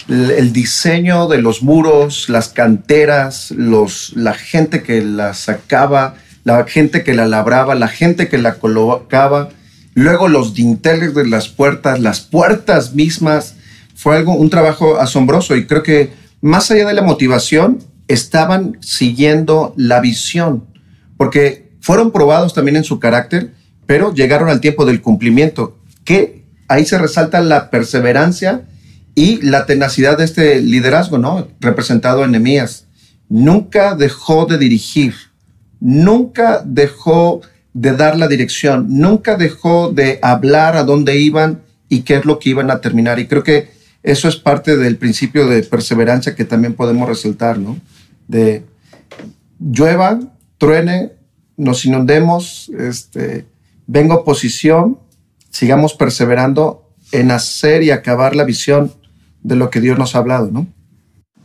el, 0.07 0.53
diseño 0.53 1.27
de 1.27 1.41
los 1.41 1.61
muros, 1.61 2.29
las 2.29 2.49
canteras, 2.49 3.51
los, 3.51 4.13
la 4.15 4.33
gente 4.33 4.83
que 4.83 5.01
la 5.01 5.33
sacaba, 5.33 6.15
la 6.43 6.63
gente 6.65 7.03
que 7.03 7.13
la 7.13 7.27
labraba, 7.27 7.75
la 7.75 7.89
gente 7.89 8.29
que 8.29 8.37
la 8.37 8.55
colocaba, 8.55 9.49
luego 9.93 10.29
los 10.29 10.53
dinteles 10.53 11.13
de 11.13 11.27
las 11.27 11.49
puertas, 11.49 11.99
las 11.99 12.21
puertas 12.21 12.93
mismas. 12.93 13.55
Fue 13.95 14.15
algo, 14.15 14.33
un 14.33 14.49
trabajo 14.49 14.99
asombroso 14.99 15.55
y 15.55 15.65
creo 15.65 15.83
que 15.83 16.13
más 16.41 16.69
allá 16.71 16.87
de 16.87 16.93
la 16.93 17.01
motivación, 17.01 17.79
estaban 18.07 18.77
siguiendo 18.81 19.73
la 19.75 19.99
visión, 19.99 20.65
porque 21.17 21.66
fueron 21.87 22.11
probados 22.11 22.53
también 22.53 22.75
en 22.75 22.83
su 22.83 22.99
carácter, 22.99 23.53
pero 23.85 24.13
llegaron 24.13 24.49
al 24.49 24.59
tiempo 24.59 24.85
del 24.85 25.01
cumplimiento, 25.01 25.77
que 26.03 26.43
ahí 26.67 26.83
se 26.85 26.97
resalta 26.97 27.39
la 27.39 27.69
perseverancia 27.69 28.63
y 29.15 29.41
la 29.41 29.65
tenacidad 29.65 30.17
de 30.17 30.25
este 30.25 30.61
liderazgo, 30.61 31.17
¿no? 31.17 31.47
Representado 31.61 32.25
en 32.25 32.31
Nehemías. 32.31 32.87
Nunca 33.29 33.95
dejó 33.95 34.45
de 34.45 34.57
dirigir, 34.57 35.13
nunca 35.79 36.61
dejó 36.65 37.39
de 37.71 37.93
dar 37.93 38.17
la 38.17 38.27
dirección, 38.27 38.87
nunca 38.89 39.37
dejó 39.37 39.89
de 39.89 40.19
hablar 40.21 40.75
a 40.75 40.83
dónde 40.83 41.17
iban 41.17 41.61
y 41.87 42.01
qué 42.01 42.17
es 42.17 42.25
lo 42.25 42.37
que 42.37 42.49
iban 42.49 42.69
a 42.69 42.81
terminar. 42.81 43.17
Y 43.17 43.27
creo 43.27 43.43
que 43.43 43.69
eso 44.03 44.27
es 44.27 44.35
parte 44.35 44.75
del 44.75 44.97
principio 44.97 45.47
de 45.47 45.63
perseverancia 45.63 46.35
que 46.35 46.43
también 46.43 46.73
podemos 46.73 47.07
resaltar, 47.07 47.57
¿no? 47.57 47.77
De 48.27 48.65
llueva, 49.57 50.19
truene, 50.57 51.15
nos 51.57 51.85
inundemos, 51.85 52.69
este, 52.77 53.45
venga 53.87 54.15
oposición, 54.15 54.99
sigamos 55.49 55.93
perseverando 55.93 56.87
en 57.11 57.31
hacer 57.31 57.83
y 57.83 57.91
acabar 57.91 58.35
la 58.35 58.43
visión 58.43 58.93
de 59.41 59.55
lo 59.55 59.69
que 59.69 59.81
Dios 59.81 59.97
nos 59.97 60.15
ha 60.15 60.19
hablado, 60.19 60.51
¿no? 60.51 60.67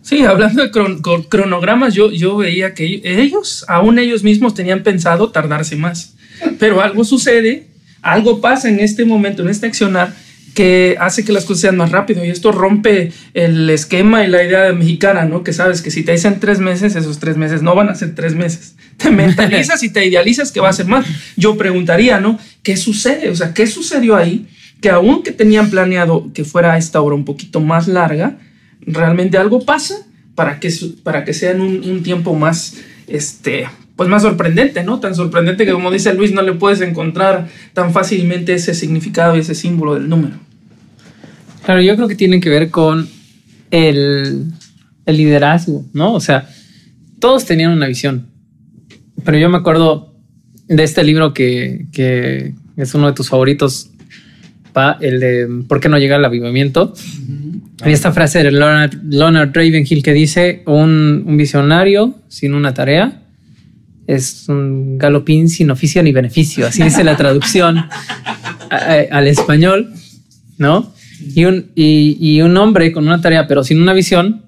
Sí, 0.03 0.25
hablando 0.25 0.63
de 0.63 0.71
cron 0.73 1.01
cron 1.01 1.23
cronogramas, 1.23 1.95
yo, 1.95 2.11
yo 2.11 2.37
veía 2.37 2.75
que 2.75 3.01
ellos, 3.05 3.65
aún 3.69 3.99
ellos 3.99 4.25
mismos 4.25 4.55
tenían 4.55 4.83
pensado 4.83 5.31
tardarse 5.31 5.77
más. 5.77 6.15
Pero 6.59 6.81
algo 6.81 7.05
sucede, 7.05 7.69
algo 8.03 8.41
pasa 8.41 8.69
en 8.69 8.81
este 8.81 9.05
momento, 9.05 9.43
en 9.43 9.49
este 9.49 9.69
accionar, 9.69 10.13
que 10.55 10.97
hace 11.01 11.25
que 11.25 11.33
las 11.33 11.45
cosas 11.45 11.63
sean 11.63 11.77
más 11.77 11.93
rápido 11.93 12.25
y 12.25 12.31
esto 12.31 12.53
rompe 12.53 13.13
el 13.33 13.71
esquema 13.71 14.25
y 14.25 14.29
la 14.29 14.43
idea 14.43 14.73
mexicana, 14.73 15.25
¿no? 15.25 15.45
Que 15.45 15.53
sabes 15.53 15.83
que 15.83 15.91
si 15.91 16.03
te 16.03 16.13
dicen 16.13 16.41
tres 16.41 16.59
meses, 16.59 16.97
esos 16.97 17.19
tres 17.21 17.37
meses 17.37 17.63
no 17.63 17.75
van 17.75 17.89
a 17.89 17.95
ser 17.95 18.15
tres 18.15 18.35
meses. 18.35 18.75
Te 19.03 19.11
mentalizas 19.11 19.83
y 19.83 19.91
te 19.91 20.07
idealizas 20.07 20.53
que 20.53 20.61
va 20.61 20.69
a 20.69 20.73
ser 20.73 20.87
más. 20.87 21.07
Yo 21.37 21.57
preguntaría, 21.57 22.21
¿no? 22.21 22.39
¿Qué 22.63 22.77
sucede? 22.77 23.31
O 23.31 23.37
sea, 23.37 23.55
¿qué 23.55 23.67
sucedió 23.67 24.17
ahí? 24.17 24.47
Que 24.81 24.91
aunque 24.91 25.33
tenían 25.33 25.71
planeado 25.71 26.33
que 26.33 26.45
fuera 26.45 26.77
esta 26.77 27.01
obra 27.01 27.15
un 27.15 27.25
poquito 27.25 27.61
más 27.61 27.89
larga, 27.89 28.39
realmente 28.81 29.39
algo 29.39 29.65
pasa 29.65 29.95
para 30.35 30.61
que, 30.61 30.73
para 31.03 31.25
que 31.25 31.35
sea 31.35 31.53
en 31.53 31.61
un, 31.61 31.89
un 31.89 32.03
tiempo 32.03 32.35
más, 32.35 32.77
este, 33.07 33.69
pues 33.97 34.09
más 34.09 34.23
sorprendente, 34.23 34.83
¿no? 34.83 35.01
Tan 35.01 35.15
sorprendente 35.15 35.65
que 35.65 35.73
como 35.73 35.91
dice 35.91 36.15
Luis, 36.15 36.33
no 36.33 36.43
le 36.43 36.53
puedes 36.55 36.81
encontrar 36.81 37.49
tan 37.73 37.93
fácilmente 37.93 38.55
ese 38.55 38.75
significado 38.75 39.37
y 39.37 39.41
ese 39.41 39.55
símbolo 39.55 39.95
del 39.95 40.09
número. 40.09 40.37
Claro, 41.65 41.81
yo 41.81 41.95
creo 41.95 42.09
que 42.09 42.17
tiene 42.17 42.41
que 42.41 42.49
ver 42.49 42.71
con 42.71 43.09
el, 43.71 44.53
el 45.07 45.17
liderazgo, 45.17 45.85
¿no? 45.93 46.15
O 46.15 46.21
sea, 46.21 46.49
todos 47.21 47.45
tenían 47.45 47.73
una 47.73 47.87
visión, 47.87 48.27
pero 49.25 49.39
yo 49.39 49.49
me 49.49 49.59
acuerdo 49.59 50.15
de 50.69 50.83
este 50.83 51.03
libro 51.05 51.35
que, 51.35 51.87
que 51.93 52.55
es 52.77 52.95
uno 52.95 53.07
de 53.09 53.13
tus 53.13 53.29
favoritos, 53.29 53.91
pa, 54.73 54.99
el 55.01 55.21
de 55.21 55.49
¿Por 55.69 55.81
qué 55.81 55.89
no 55.89 55.99
llega 55.99 56.17
el 56.17 56.25
avivamiento? 56.25 56.95
Y 57.85 57.91
esta 57.91 58.13
frase 58.13 58.43
de 58.43 58.53
Leonard, 58.53 58.95
Leonard 59.03 59.51
Ravenhill 59.53 60.03
que 60.03 60.13
dice, 60.13 60.63
un, 60.67 61.25
un 61.27 61.37
visionario 61.37 62.15
sin 62.29 62.55
una 62.55 62.73
tarea 62.73 63.23
es 64.07 64.49
un 64.49 64.99
galopín 64.99 65.49
sin 65.49 65.71
oficio 65.71 66.03
ni 66.03 66.13
beneficio. 66.13 66.67
Así 66.67 66.83
dice 66.83 67.05
la 67.05 67.17
traducción 67.17 67.79
a, 67.79 67.89
a, 68.71 69.01
al 69.11 69.27
español, 69.27 69.93
¿no? 70.59 70.93
Y 71.35 71.45
un, 71.45 71.71
y, 71.75 72.17
y 72.21 72.43
un 72.43 72.57
hombre 72.57 72.93
con 72.93 73.07
una 73.07 73.21
tarea, 73.21 73.47
pero 73.47 73.63
sin 73.63 73.81
una 73.81 73.93
visión, 73.93 74.43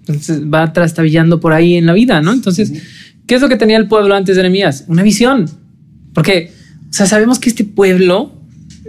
entonces 0.00 0.42
va 0.42 0.72
trastabillando 0.72 1.40
por 1.40 1.52
ahí 1.52 1.74
en 1.74 1.86
la 1.86 1.92
vida, 1.92 2.20
¿no? 2.20 2.32
Entonces, 2.32 2.72
¿qué 3.26 3.36
es 3.36 3.40
lo 3.40 3.48
que 3.48 3.56
tenía 3.56 3.76
el 3.76 3.88
pueblo 3.88 4.14
antes 4.14 4.36
de 4.36 4.42
Nehemías? 4.42 4.84
Una 4.88 5.02
visión. 5.02 5.48
Porque, 6.14 6.52
o 6.90 6.92
sea, 6.92 7.06
sabemos 7.06 7.38
que 7.38 7.48
este 7.48 7.64
pueblo, 7.64 8.32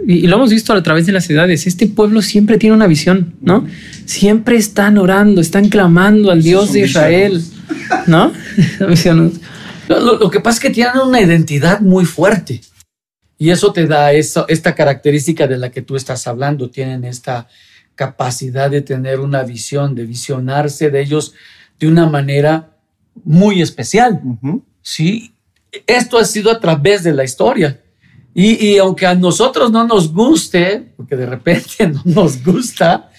y, 0.06 0.26
lo 0.26 0.36
hemos 0.36 0.50
visto 0.50 0.72
a 0.72 0.82
través 0.82 1.06
de 1.06 1.12
las 1.12 1.24
ciudades, 1.24 1.66
este 1.66 1.86
pueblo 1.86 2.22
siempre 2.22 2.58
tiene 2.58 2.76
una 2.76 2.86
visión, 2.86 3.34
¿no? 3.40 3.66
Siempre 4.04 4.56
están 4.56 4.98
orando, 4.98 5.40
están 5.40 5.68
clamando 5.68 6.30
al 6.30 6.42
Dios 6.42 6.72
de 6.72 6.80
Israel, 6.80 7.42
¿no? 8.06 8.32
Lo, 9.86 10.00
lo, 10.00 10.18
lo, 10.18 10.30
que 10.30 10.40
pasa 10.40 10.54
es 10.56 10.60
que 10.60 10.70
tienen 10.70 10.96
una 11.06 11.20
identidad 11.20 11.80
muy 11.80 12.06
fuerte 12.06 12.62
y 13.38 13.50
eso 13.50 13.72
te 13.72 13.86
da 13.86 14.12
eso, 14.12 14.46
esta 14.48 14.74
característica 14.74 15.46
de 15.46 15.58
la 15.58 15.70
que 15.70 15.82
tú 15.82 15.96
estás 15.96 16.26
hablando. 16.26 16.70
Tienen 16.70 17.04
esta 17.04 17.48
capacidad 17.94 18.70
de 18.70 18.80
tener 18.80 19.20
una 19.20 19.42
visión, 19.42 19.94
de 19.94 20.06
visionarse 20.06 20.90
de 20.90 21.02
ellos 21.02 21.34
de 21.78 21.88
una 21.88 22.06
manera 22.06 22.73
muy 23.22 23.62
especial. 23.62 24.20
Uh 24.24 24.38
-huh. 24.42 24.62
Sí, 24.82 25.34
esto 25.86 26.18
ha 26.18 26.24
sido 26.24 26.50
a 26.50 26.60
través 26.60 27.02
de 27.02 27.12
la 27.12 27.24
historia. 27.24 27.80
Y, 28.34 28.66
y, 28.66 28.78
aunque 28.78 29.06
a 29.06 29.14
nosotros 29.14 29.70
no 29.70 29.86
nos 29.86 30.12
guste, 30.12 30.92
porque 30.96 31.16
de 31.16 31.26
repente 31.26 31.86
no 31.86 32.02
nos 32.04 32.42
gusta, 32.44 33.10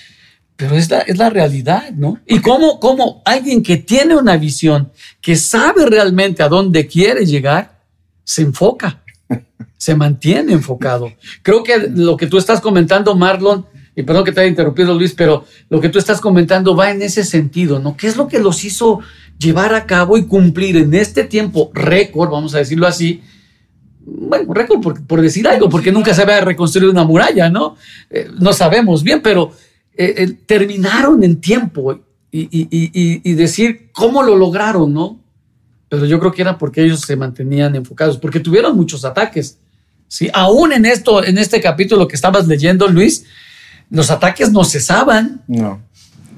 pero 0.58 0.76
es 0.76 0.90
la, 0.90 1.00
es 1.00 1.18
la 1.18 1.30
realidad, 1.30 1.92
¿no? 1.92 2.20
Y 2.26 2.40
cómo, 2.40 2.80
cómo 2.80 3.22
alguien 3.26 3.64
que 3.64 3.78
tiene 3.78 4.16
una 4.16 4.38
visión, 4.38 4.92
que 5.22 5.36
sabe 5.36 5.86
realmente 5.86 6.44
a 6.44 6.50
dónde 6.50 6.88
quiere 6.88 7.26
llegar, 7.26 7.82
se 8.24 8.42
enfoca, 8.42 9.04
se 9.78 9.96
mantiene 9.96 10.54
enfocado. 10.54 11.12
Creo 11.42 11.64
que 11.64 11.78
lo 11.94 12.18
que 12.18 12.28
tú 12.28 12.38
estás 12.38 12.62
comentando, 12.62 13.16
Marlon, 13.16 13.66
y 13.96 14.04
perdón 14.04 14.26
que 14.26 14.32
te 14.34 14.42
haya 14.42 14.50
interrumpido 14.50 14.94
Luis, 14.94 15.14
pero 15.14 15.46
lo 15.70 15.80
que 15.80 15.90
tú 15.90 16.00
estás 16.00 16.20
comentando 16.20 16.76
va 16.76 16.92
en 16.92 17.02
ese 17.02 17.24
sentido, 17.24 17.80
¿no? 17.80 17.96
¿Qué 17.96 18.08
es 18.08 18.18
lo 18.18 18.28
que 18.28 18.40
los 18.40 18.64
hizo 18.66 19.00
llevar 19.38 19.74
a 19.74 19.86
cabo 19.86 20.18
y 20.18 20.26
cumplir 20.26 20.78
en 20.78 20.94
este 20.94 21.24
tiempo 21.24 21.72
récord, 21.74 22.30
vamos 22.30 22.56
a 22.56 22.60
decirlo 22.60 22.88
así? 22.88 23.22
Bueno, 24.06 24.54
récord 24.54 24.82
por, 24.82 25.06
por 25.06 25.22
decir 25.22 25.48
algo, 25.48 25.70
porque 25.70 25.92
nunca 25.92 26.14
se 26.14 26.22
había 26.22 26.42
reconstruido 26.42 26.92
una 26.92 27.04
muralla, 27.04 27.50
¿no? 27.50 27.76
Eh, 28.10 28.30
no 28.40 28.54
sabemos 28.54 29.04
bien, 29.04 29.22
pero 29.22 29.52
eh, 29.98 30.14
eh, 30.18 30.34
terminaron 30.46 31.24
en 31.24 31.42
tiempo 31.42 32.00
y, 32.32 32.42
y, 32.42 32.68
y, 32.70 33.22
y, 33.24 33.34
decir 33.34 33.90
cómo 33.94 34.22
lo 34.22 34.36
lograron, 34.36 34.94
¿no? 34.94 35.20
Pero 35.88 36.06
yo 36.06 36.20
creo 36.20 36.32
que 36.34 36.42
era 36.42 36.58
porque 36.58 36.84
ellos 36.84 37.02
se 37.02 37.16
mantenían 37.16 37.76
enfocados, 37.76 38.18
porque 38.18 38.40
tuvieron 38.40 38.76
muchos 38.76 39.06
ataques. 39.06 39.58
Sí, 40.08 40.30
aún 40.34 40.74
en 40.74 40.86
esto, 40.86 41.24
en 41.24 41.38
este 41.38 41.62
capítulo 41.62 42.08
que 42.08 42.16
estabas 42.16 42.48
leyendo, 42.48 42.88
Luis, 42.88 43.26
los 43.90 44.12
ataques 44.12 44.52
no 44.52 44.64
cesaban. 44.64 45.44
No. 45.48 45.82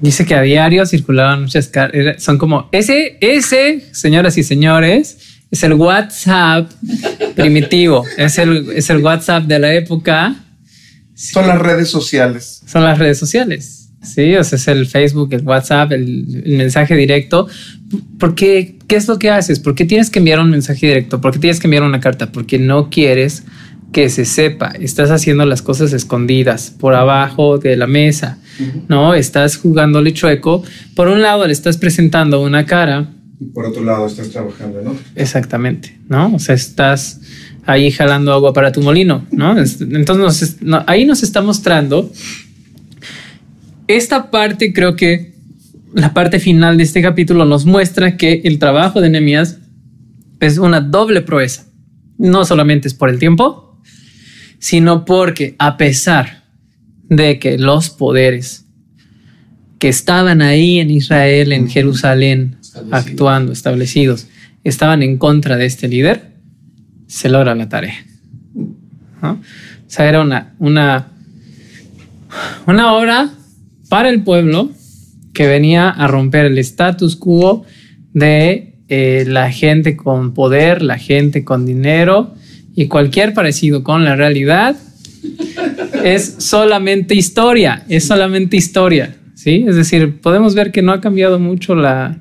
Dice 0.00 0.24
que 0.24 0.34
a 0.34 0.42
diario 0.42 0.86
circulaban 0.86 1.42
muchas 1.42 1.68
cartas. 1.68 2.22
Son 2.22 2.38
como 2.38 2.68
ese, 2.72 3.18
ese, 3.20 3.84
señoras 3.92 4.38
y 4.38 4.44
señores, 4.44 5.18
es 5.50 5.62
el 5.62 5.74
WhatsApp 5.74 6.70
primitivo. 7.34 8.04
Es 8.16 8.38
el, 8.38 8.70
es 8.74 8.90
el 8.90 8.98
WhatsApp 8.98 9.44
de 9.44 9.58
la 9.58 9.74
época. 9.74 10.36
Son 11.14 11.48
las 11.48 11.58
redes 11.60 11.90
sociales. 11.90 12.62
Son 12.66 12.84
las 12.84 12.98
redes 12.98 13.18
sociales. 13.18 13.88
Sí, 14.02 14.36
o 14.36 14.44
sea, 14.44 14.56
es 14.56 14.68
el 14.68 14.86
Facebook, 14.86 15.32
el 15.32 15.42
WhatsApp, 15.42 15.90
el, 15.92 16.42
el 16.44 16.56
mensaje 16.56 16.94
directo. 16.94 17.48
¿Por 18.18 18.36
qué? 18.36 18.76
¿Qué 18.86 18.96
es 18.96 19.08
lo 19.08 19.18
que 19.18 19.30
haces? 19.30 19.58
¿Por 19.58 19.74
qué 19.74 19.84
tienes 19.84 20.10
que 20.10 20.20
enviar 20.20 20.38
un 20.38 20.50
mensaje 20.50 20.86
directo? 20.86 21.20
¿Por 21.20 21.32
qué 21.32 21.40
tienes 21.40 21.58
que 21.58 21.66
enviar 21.66 21.82
una 21.82 21.98
carta? 21.98 22.30
Porque 22.30 22.58
no 22.58 22.90
quieres 22.90 23.42
que 23.92 24.08
se 24.10 24.24
sepa. 24.24 24.72
Estás 24.78 25.10
haciendo 25.10 25.44
las 25.46 25.62
cosas 25.62 25.92
escondidas 25.92 26.74
por 26.78 26.94
abajo 26.94 27.58
de 27.58 27.76
la 27.76 27.86
mesa, 27.86 28.38
uh 28.58 28.62
-huh. 28.62 28.82
¿no? 28.88 29.14
Estás 29.14 29.56
jugándole 29.56 30.12
chueco. 30.12 30.62
Por 30.94 31.08
un 31.08 31.22
lado 31.22 31.46
le 31.46 31.52
estás 31.52 31.76
presentando 31.76 32.42
una 32.42 32.66
cara. 32.66 33.10
Y 33.40 33.46
por 33.46 33.66
otro 33.66 33.84
lado 33.84 34.06
estás 34.06 34.30
trabajando, 34.30 34.82
¿no? 34.82 34.96
Exactamente, 35.14 35.96
¿no? 36.08 36.34
O 36.34 36.38
sea, 36.38 36.54
estás 36.54 37.20
ahí 37.64 37.90
jalando 37.90 38.32
agua 38.32 38.52
para 38.52 38.72
tu 38.72 38.80
molino, 38.80 39.26
¿no? 39.30 39.56
Entonces, 39.58 40.62
nos, 40.62 40.82
ahí 40.86 41.04
nos 41.04 41.22
está 41.22 41.42
mostrando 41.42 42.10
esta 43.88 44.30
parte, 44.30 44.72
creo 44.72 44.96
que 44.96 45.32
la 45.94 46.12
parte 46.12 46.38
final 46.40 46.76
de 46.76 46.82
este 46.82 47.00
capítulo 47.02 47.44
nos 47.46 47.64
muestra 47.64 48.16
que 48.16 48.42
el 48.44 48.58
trabajo 48.58 49.00
de 49.00 49.08
Nehemías 49.08 49.58
es 50.40 50.58
una 50.58 50.80
doble 50.80 51.22
proeza. 51.22 51.64
No 52.18 52.44
solamente 52.44 52.88
es 52.88 52.94
por 52.94 53.08
el 53.08 53.18
tiempo, 53.18 53.67
sino 54.58 55.04
porque 55.04 55.54
a 55.58 55.76
pesar 55.76 56.44
de 57.08 57.38
que 57.38 57.58
los 57.58 57.90
poderes 57.90 58.66
que 59.78 59.88
estaban 59.88 60.42
ahí 60.42 60.80
en 60.80 60.90
Israel, 60.90 61.52
en 61.52 61.68
Jerusalén, 61.68 62.56
actuando, 62.90 63.52
establecidos, 63.52 64.26
estaban 64.64 65.02
en 65.02 65.18
contra 65.18 65.56
de 65.56 65.66
este 65.66 65.88
líder, 65.88 66.32
se 67.06 67.28
logra 67.28 67.54
la 67.54 67.68
tarea. 67.68 67.94
¿no? 69.22 69.32
O 69.32 69.40
sea, 69.86 70.08
era 70.08 70.20
una, 70.20 70.54
una, 70.58 71.08
una 72.66 72.92
obra 72.94 73.30
para 73.88 74.10
el 74.10 74.22
pueblo 74.22 74.70
que 75.32 75.46
venía 75.46 75.88
a 75.88 76.08
romper 76.08 76.46
el 76.46 76.58
status 76.58 77.16
quo 77.16 77.64
de 78.12 78.74
eh, 78.88 79.24
la 79.26 79.52
gente 79.52 79.96
con 79.96 80.34
poder, 80.34 80.82
la 80.82 80.98
gente 80.98 81.44
con 81.44 81.64
dinero 81.64 82.34
y 82.78 82.86
cualquier 82.86 83.34
parecido 83.34 83.82
con 83.82 84.04
la 84.04 84.14
realidad 84.14 84.76
es 86.04 86.36
solamente 86.38 87.16
historia, 87.16 87.82
es 87.88 88.06
solamente 88.06 88.56
historia, 88.56 89.16
¿sí? 89.34 89.64
Es 89.66 89.74
decir, 89.74 90.20
podemos 90.20 90.54
ver 90.54 90.70
que 90.70 90.80
no 90.80 90.92
ha 90.92 91.00
cambiado 91.00 91.40
mucho 91.40 91.74
la, 91.74 92.18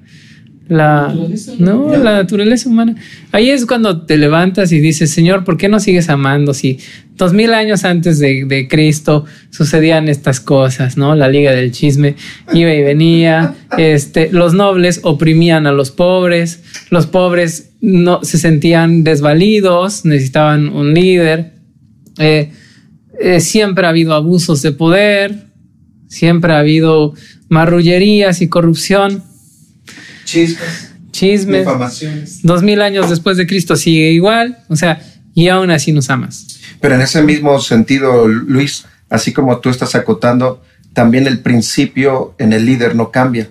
la, 0.68 1.14
no, 1.60 1.96
la 1.96 2.14
naturaleza 2.14 2.70
humana. 2.70 2.96
Ahí 3.32 3.52
es 3.52 3.68
cuando 3.68 4.02
te 4.02 4.18
levantas 4.18 4.72
y 4.72 4.80
dices, 4.80 5.12
Señor, 5.12 5.44
¿por 5.44 5.58
qué 5.58 5.70
no 5.70 5.80
sigues 5.80 6.10
amando 6.10 6.56
si 6.56 6.80
dos 7.16 7.34
mil 7.34 7.54
años 7.54 7.86
antes 7.86 8.18
de, 8.18 8.46
de, 8.46 8.68
Cristo 8.68 9.26
sucedían 9.52 10.10
estas 10.10 10.40
cosas, 10.40 10.98
¿no? 10.98 11.14
La 11.14 11.30
liga 11.30 11.52
del 11.52 11.72
chisme 11.72 12.16
iba 12.52 12.74
y 12.74 12.82
venía, 12.82 13.54
este, 13.78 14.32
los 14.32 14.56
nobles 14.56 15.02
oprimían 15.04 15.68
a 15.68 15.72
los 15.72 15.92
pobres, 15.92 16.64
los 16.90 17.06
pobres 17.06 17.67
no 17.82 18.24
se 18.24 18.38
sentían 18.38 19.04
desvalidos, 19.04 20.06
necesitaban 20.06 20.70
un 20.70 20.94
líder. 20.94 21.54
Eh, 22.18 22.52
eh, 23.20 23.40
siempre 23.40 23.86
ha 23.86 23.90
habido 23.90 24.14
abusos 24.14 24.62
de 24.62 24.72
poder, 24.72 25.48
siempre 26.08 26.54
ha 26.54 26.60
habido 26.60 27.14
marrullerías 27.50 28.42
y 28.42 28.48
corrupción. 28.48 29.24
Chismes. 30.26 30.94
Chismes. 31.12 31.62
Difamaciones. 31.62 32.42
Dos 32.44 32.64
mil 32.64 32.82
años 32.82 33.10
después 33.10 33.38
de 33.38 33.48
Cristo 33.48 33.76
sigue 33.76 34.12
igual, 34.12 34.60
o 34.68 34.76
sea, 34.76 35.02
y 35.34 35.48
aún 35.48 35.72
así 35.72 35.92
nos 35.92 36.10
amas. 36.10 36.60
Pero 36.82 36.96
en 36.96 37.02
ese 37.02 37.24
mismo 37.24 37.60
sentido, 37.60 38.28
Luis, 38.28 38.86
así 39.10 39.34
como 39.34 39.60
tú 39.60 39.70
estás 39.70 39.96
acotando, 39.96 40.62
también 40.94 41.28
el 41.28 41.40
principio 41.40 42.36
en 42.40 42.54
el 42.54 42.66
líder 42.66 42.96
no 42.96 43.12
cambia 43.12 43.50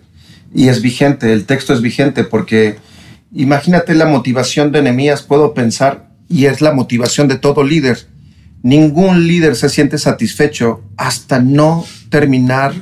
y 0.55 0.69
es 0.69 0.81
vigente, 0.81 1.33
el 1.33 1.45
texto 1.45 1.73
es 1.75 1.81
vigente 1.81 2.25
porque 2.25 2.77
imagínate 3.33 3.95
la 3.95 4.07
motivación 4.07 4.73
de 4.73 4.83
Nehemías, 4.83 5.23
puedo 5.23 5.55
pensar, 5.55 6.09
y 6.29 6.47
es 6.47 6.61
la 6.61 6.73
motivación 6.73 7.29
de 7.29 7.39
todo 7.39 7.63
líder. 7.63 7.99
Ningún 8.63 9.27
líder 9.27 9.55
se 9.57 9.69
siente 9.69 9.99
satisfecho 9.99 10.83
hasta 10.97 11.41
no 11.41 11.85
terminar 12.11 12.75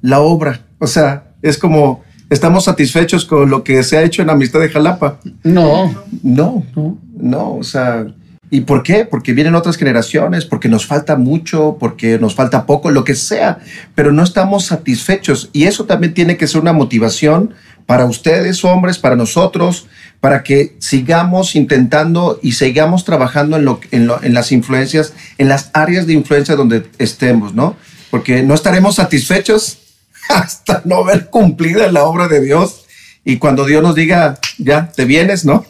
la 0.00 0.20
obra. 0.20 0.60
O 0.78 0.86
sea, 0.86 1.32
es 1.42 1.58
como 1.58 2.02
estamos 2.30 2.64
satisfechos 2.64 3.24
con 3.24 3.50
lo 3.50 3.64
que 3.64 3.82
se 3.82 3.96
ha 3.96 4.02
hecho 4.02 4.22
en 4.22 4.30
Amistad 4.30 4.60
de 4.60 4.68
Jalapa. 4.68 5.18
No, 5.42 5.92
No, 6.22 6.64
no. 6.74 6.98
no, 7.16 7.54
o 7.56 7.62
sea, 7.64 8.06
¿y 8.54 8.60
por 8.60 8.84
qué? 8.84 9.04
Porque 9.04 9.32
vienen 9.32 9.56
otras 9.56 9.76
generaciones, 9.76 10.44
porque 10.44 10.68
nos 10.68 10.86
falta 10.86 11.16
mucho, 11.16 11.76
porque 11.80 12.20
nos 12.20 12.36
falta 12.36 12.66
poco, 12.66 12.92
lo 12.92 13.02
que 13.02 13.16
sea, 13.16 13.58
pero 13.96 14.12
no 14.12 14.22
estamos 14.22 14.66
satisfechos. 14.66 15.50
Y 15.52 15.64
eso 15.64 15.86
también 15.86 16.14
tiene 16.14 16.36
que 16.36 16.46
ser 16.46 16.60
una 16.60 16.72
motivación 16.72 17.52
para 17.84 18.04
ustedes, 18.04 18.64
hombres, 18.64 18.98
para 18.98 19.16
nosotros, 19.16 19.88
para 20.20 20.44
que 20.44 20.76
sigamos 20.78 21.56
intentando 21.56 22.38
y 22.44 22.52
sigamos 22.52 23.04
trabajando 23.04 23.56
en, 23.90 24.06
las 24.32 24.52
influencias, 24.52 25.14
en 25.36 25.48
las 25.48 25.70
áreas 25.72 26.06
de 26.06 26.12
influencia 26.12 26.54
donde 26.54 26.86
estemos, 26.98 27.54
¿no? 27.54 27.74
Porque 28.12 28.44
no 28.44 28.54
estaremos 28.54 28.94
satisfechos 28.94 29.78
hasta 30.28 30.80
no 30.84 31.02
ver 31.02 31.28
cumplida 31.28 31.90
la 31.90 32.04
obra 32.04 32.28
de 32.28 32.40
Dios. 32.40 32.84
Y 33.24 33.38
cuando 33.38 33.64
Dios 33.64 33.82
nos 33.82 33.96
diga, 33.96 34.38
ya, 34.58 34.92
te 34.92 35.06
vienes, 35.06 35.44
¿no? 35.44 35.66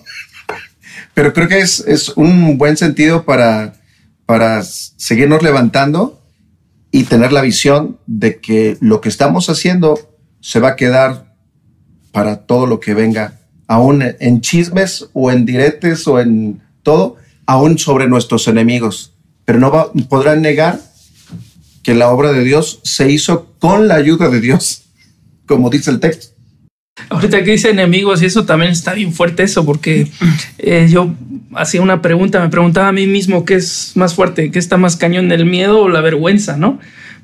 Pero 1.15 1.33
creo 1.33 1.49
que 1.49 1.61
es, 1.61 1.81
es 1.87 2.11
un 2.11 2.59
buen 2.59 2.77
sentido 2.77 3.25
para, 3.25 3.75
para 4.27 4.63
seguirnos 4.63 5.43
levantando 5.43 6.21
y 6.91 7.05
tener 7.05 7.33
la 7.33 7.41
visión 7.41 7.99
de 8.07 8.41
que 8.41 8.77
lo 8.81 9.01
que 9.01 9.09
estamos 9.09 9.49
haciendo 9.49 9.99
se 10.41 10.61
va 10.61 10.71
a 10.71 10.77
quedar 10.77 11.35
para 12.13 12.47
todo 12.47 12.67
lo 12.67 12.79
que 12.81 12.95
venga, 12.95 13.41
aún 13.67 14.05
en 14.21 14.41
chismes 14.41 15.09
o 15.13 15.31
en 15.31 15.47
diretes 15.47 16.07
o 16.07 16.21
en 16.21 16.63
todo, 16.83 17.17
aún 17.47 17.79
sobre 17.79 18.09
nuestros 18.09 18.47
enemigos. 18.47 19.15
Pero 19.45 19.59
no 19.59 19.93
podrán 20.09 20.43
negar 20.43 20.81
que 21.83 21.95
la 21.95 22.11
obra 22.11 22.33
de 22.33 22.45
Dios 22.45 22.81
se 22.83 23.11
hizo 23.11 23.55
con 23.59 23.89
la 23.89 23.97
ayuda 23.97 24.29
de 24.29 24.41
Dios, 24.41 24.85
como 25.47 25.71
dice 25.71 25.91
el 25.91 26.01
texto. 26.01 26.34
Ahorita 27.09 27.43
que 27.43 27.51
dice 27.51 27.71
enemigos 27.71 28.23
y 28.23 28.27
eso 28.27 28.45
también 28.45 28.71
está 28.71 28.95
bien 28.95 29.13
fuerte 29.13 29.43
eso, 29.43 29.65
porque 29.65 30.09
eh, 30.59 30.87
yo 30.89 31.13
hacía 31.55 31.83
una 31.83 32.01
pregunta, 32.01 32.41
me 32.41 32.51
preguntaba 32.51 32.89
a 32.89 32.93
mí 32.93 33.09
mismo 33.09 33.45
qué 33.45 33.57
es 33.57 33.93
más 33.97 34.15
fuerte, 34.15 34.53
qué 34.53 34.61
está 34.61 34.77
más 34.77 34.97
cañón, 34.97 35.31
el 35.33 35.45
miedo 35.45 35.81
o 35.81 35.89
la 35.89 36.01
vergüenza, 36.01 36.57
¿no? 36.57 36.79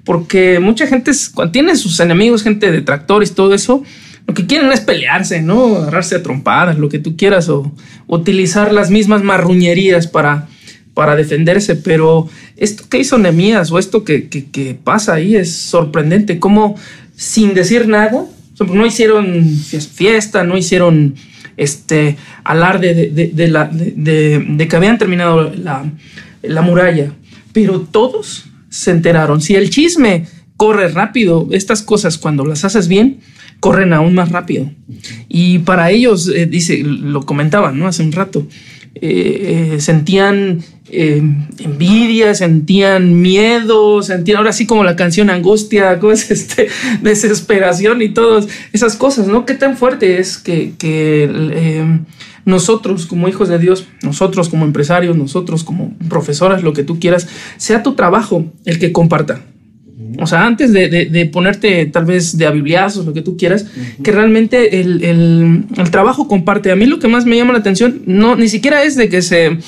Porque 0.05 0.59
mucha 0.59 0.89
gente 0.89 1.13
cuando 1.35 1.53
tiene 1.53 1.77
sus 1.77 2.01
enemigos, 2.01 2.43
gente 2.43 2.73
detractores, 2.73 3.35
todo 3.35 3.55
eso, 3.55 3.85
lo 4.27 4.35
que 4.35 4.47
quieren 4.47 4.73
es 4.73 4.81
pelearse, 4.81 5.41
¿no? 5.41 5.77
Agarrarse 5.77 6.17
a 6.17 6.23
trompadas, 6.23 6.77
lo 6.77 6.89
que 6.89 6.99
tú 6.99 7.17
quieras, 7.17 7.49
o 7.49 7.73
utilizar 8.09 8.73
las 8.73 8.91
mismas 8.91 9.23
marruñerías 9.23 10.09
para, 10.09 10.49
para 10.95 11.15
defenderse, 11.15 11.77
pero 11.77 12.29
esto 12.57 12.85
que 12.89 12.99
hizo 12.99 13.19
Nemías 13.19 13.71
o 13.71 13.79
esto 13.79 14.03
que, 14.03 14.29
que, 14.29 14.47
que, 14.47 14.75
pasa 14.75 15.15
ahí 15.15 15.37
es 15.37 15.55
sorprendente, 15.55 16.41
como 16.41 16.77
sin 17.15 17.55
decir 17.55 17.87
nada, 17.87 18.25
no 18.67 18.87
hicieron 18.87 19.45
fiesta, 19.95 20.45
no 20.45 20.57
hicieron 20.57 21.15
este 21.57 22.17
alarde 22.45 23.11
de, 23.11 24.69
que 24.69 24.77
habían 24.77 24.99
terminado 24.99 25.53
la, 25.55 25.91
la 26.43 26.63
muralla, 26.63 27.13
pero 27.53 27.81
todos 27.81 28.47
se 28.69 28.91
enteraron. 28.91 29.41
Si 29.41 29.55
el 29.55 29.71
chisme 29.71 30.27
corre 30.57 30.89
rápido, 30.89 31.49
estas 31.53 31.83
cosas 31.83 32.19
cuando 32.19 32.45
las 32.45 32.65
haces 32.65 32.89
bien, 32.89 33.21
corren 33.61 33.93
aún 33.93 34.15
más 34.15 34.31
rápido. 34.31 34.71
Y 35.29 35.61
para 35.61 35.91
ellos, 35.91 36.29
eh, 36.29 36.47
dice, 36.47 36.83
lo 36.83 37.23
comentaban, 37.23 37.79
¿no? 37.79 37.87
Hace 37.87 38.03
un 38.03 38.13
rato, 38.13 38.47
eh, 38.97 39.75
eh, 39.75 39.81
sentían 39.81 40.63
eh, 40.91 41.23
envidia, 41.61 42.35
sentían 42.35 43.21
miedo, 43.21 44.03
sentían 44.03 44.39
ahora 44.39 44.53
sí 44.53 44.67
como 44.67 44.83
la 44.83 44.97
canción 44.97 45.31
angustia, 45.31 45.93
es 46.13 46.31
este, 46.31 46.69
desesperación 47.01 48.03
y 48.03 48.09
todas 48.09 48.49
esas 48.73 48.97
cosas, 48.97 49.29
¿no? 49.29 49.47
Qué 49.47 49.55
tan 49.55 49.77
fuerte 49.77 50.19
es 50.19 50.39
que, 50.39 50.73
que 50.77 52.01
nosotros 52.45 53.07
como 53.07 53.29
hijos 53.29 53.49
de 53.49 53.59
Dios, 53.59 53.87
nosotros 54.03 54.49
como 54.49 54.65
empresarios, 54.65 55.17
nosotros 55.17 55.63
como 55.63 55.97
profesoras, 56.09 56.63
lo 56.63 56.73
que 56.73 56.83
tú 56.83 56.99
quieras, 56.99 57.29
sea 57.59 57.83
tu 57.83 57.95
trabajo 57.95 58.45
el 58.65 58.79
que 58.81 58.93
comparta. 58.93 59.41
O 60.19 60.27
sea, 60.27 60.47
antes 60.47 60.73
de, 60.73 60.89
de, 60.89 61.07
de, 61.07 61.27
ponerte 61.27 61.87
tal 61.87 62.05
vez 62.05 62.37
de 62.37 62.47
abibliazos, 62.47 63.07
lo 63.07 63.13
que 63.13 63.23
tú 63.23 63.37
quieras, 63.37 63.63
uh 63.65 63.81
-huh. 63.81 64.03
que 64.03 64.13
realmente 64.13 64.81
el, 64.81 65.03
el, 65.05 65.65
el, 65.77 65.91
trabajo 65.91 66.29
comparte. 66.29 66.71
A 66.71 66.77
mí 66.77 66.87
lo 66.87 66.99
que 66.99 67.09
más 67.09 67.25
me 67.25 67.37
llama 67.37 67.53
la 67.53 67.61
atención, 67.61 68.03
no, 68.07 68.37
ni 68.37 68.49
siquiera 68.49 68.83
es 68.83 68.97
de 68.97 69.09
que 69.09 69.23
se, 69.23 69.59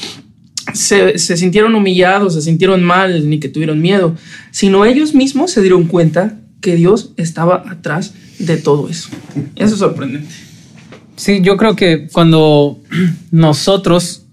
se, 0.74 1.18
se, 1.18 1.36
sintieron 1.36 1.74
humillados, 1.74 2.34
se 2.34 2.42
sintieron 2.42 2.82
mal, 2.82 3.28
ni 3.28 3.38
que 3.38 3.48
tuvieron 3.48 3.80
miedo, 3.80 4.14
sino 4.50 4.84
ellos 4.84 5.14
mismos 5.14 5.50
se 5.50 5.60
dieron 5.60 5.84
cuenta 5.84 6.38
que 6.60 6.76
Dios 6.76 7.12
estaba 7.16 7.64
atrás 7.68 8.14
de 8.38 8.56
todo 8.56 8.88
eso. 8.88 9.08
Eso 9.56 9.74
es 9.74 9.78
sorprendente. 9.80 10.32
Sí, 11.16 11.40
yo 11.42 11.56
creo 11.56 11.76
que 11.76 12.08
cuando 12.12 12.80
nosotros 13.30 14.26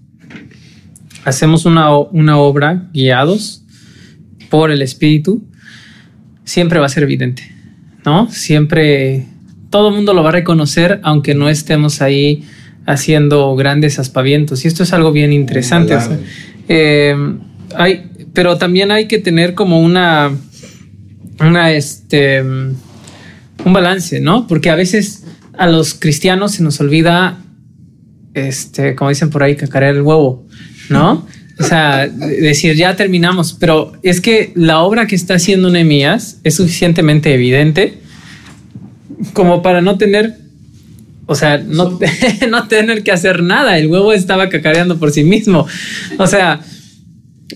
hacemos 1.26 1.66
una, 1.66 1.98
una 1.98 2.38
obra 2.38 2.90
guiados 2.94 3.64
por 4.50 4.72
el 4.72 4.82
Espíritu, 4.82 5.49
siempre 6.50 6.80
va 6.80 6.88
a 6.88 6.90
ser 6.90 7.04
evidente, 7.04 7.44
¿no? 8.04 8.28
Siempre 8.32 9.28
todo 9.70 9.90
el 9.90 9.96
mundo 9.96 10.16
lo 10.16 10.24
va 10.24 10.30
a 10.30 10.32
reconocer, 10.32 11.00
aunque 11.04 11.36
no 11.36 11.48
estemos 11.48 12.02
ahí 12.02 12.44
haciendo 12.88 13.56
grandes 13.56 14.00
aspavientos. 14.00 14.66
Y 14.66 14.68
esto 14.68 14.82
es 14.82 14.92
algo 14.92 15.12
bien 15.12 15.32
interesante. 15.32 15.94
O 15.94 16.02
sea, 16.02 16.18
eh, 16.68 17.16
hay, 17.76 18.10
pero 18.34 18.58
también 18.58 18.90
hay 18.90 19.08
que 19.08 19.20
tener 19.20 19.54
como 19.54 19.80
una, 19.80 20.32
una, 21.40 21.72
este, 21.72 22.42
un 22.42 23.74
balance, 23.74 24.20
¿no? 24.20 24.48
Porque 24.48 24.72
a 24.72 24.76
veces 24.76 25.26
a 25.56 25.68
los 25.68 25.94
cristianos 25.94 26.54
se 26.54 26.64
nos 26.64 26.80
olvida, 26.80 27.44
este, 28.34 28.96
como 28.96 29.10
dicen 29.10 29.30
por 29.30 29.44
ahí, 29.44 29.56
cacarear 29.56 29.94
el 29.94 30.02
huevo, 30.02 30.48
¿no? 30.90 31.28
O 31.60 31.64
sea, 31.64 32.08
decir, 32.08 32.76
ya 32.76 32.96
terminamos, 32.96 33.54
pero 33.54 33.92
es 34.02 34.22
que 34.22 34.54
la 34.56 34.80
obra 34.80 35.08
que 35.08 35.16
está 35.16 35.34
haciendo 35.36 35.70
Nehemías 35.70 36.40
es 36.44 36.56
suficientemente 36.56 37.34
evidente 37.34 38.00
como 39.34 39.62
para 39.62 39.82
no 39.82 39.98
tener, 39.98 40.38
o 41.26 41.36
sea, 41.36 41.58
no, 41.58 42.00
no 42.50 42.68
tener 42.68 43.04
que 43.04 43.12
hacer 43.12 43.44
nada. 43.44 43.78
El 43.78 43.88
huevo 43.88 44.14
estaba 44.14 44.50
cacareando 44.50 44.98
por 44.98 45.12
sí 45.12 45.24
mismo. 45.24 45.68
O 46.18 46.28
sea, 46.28 46.62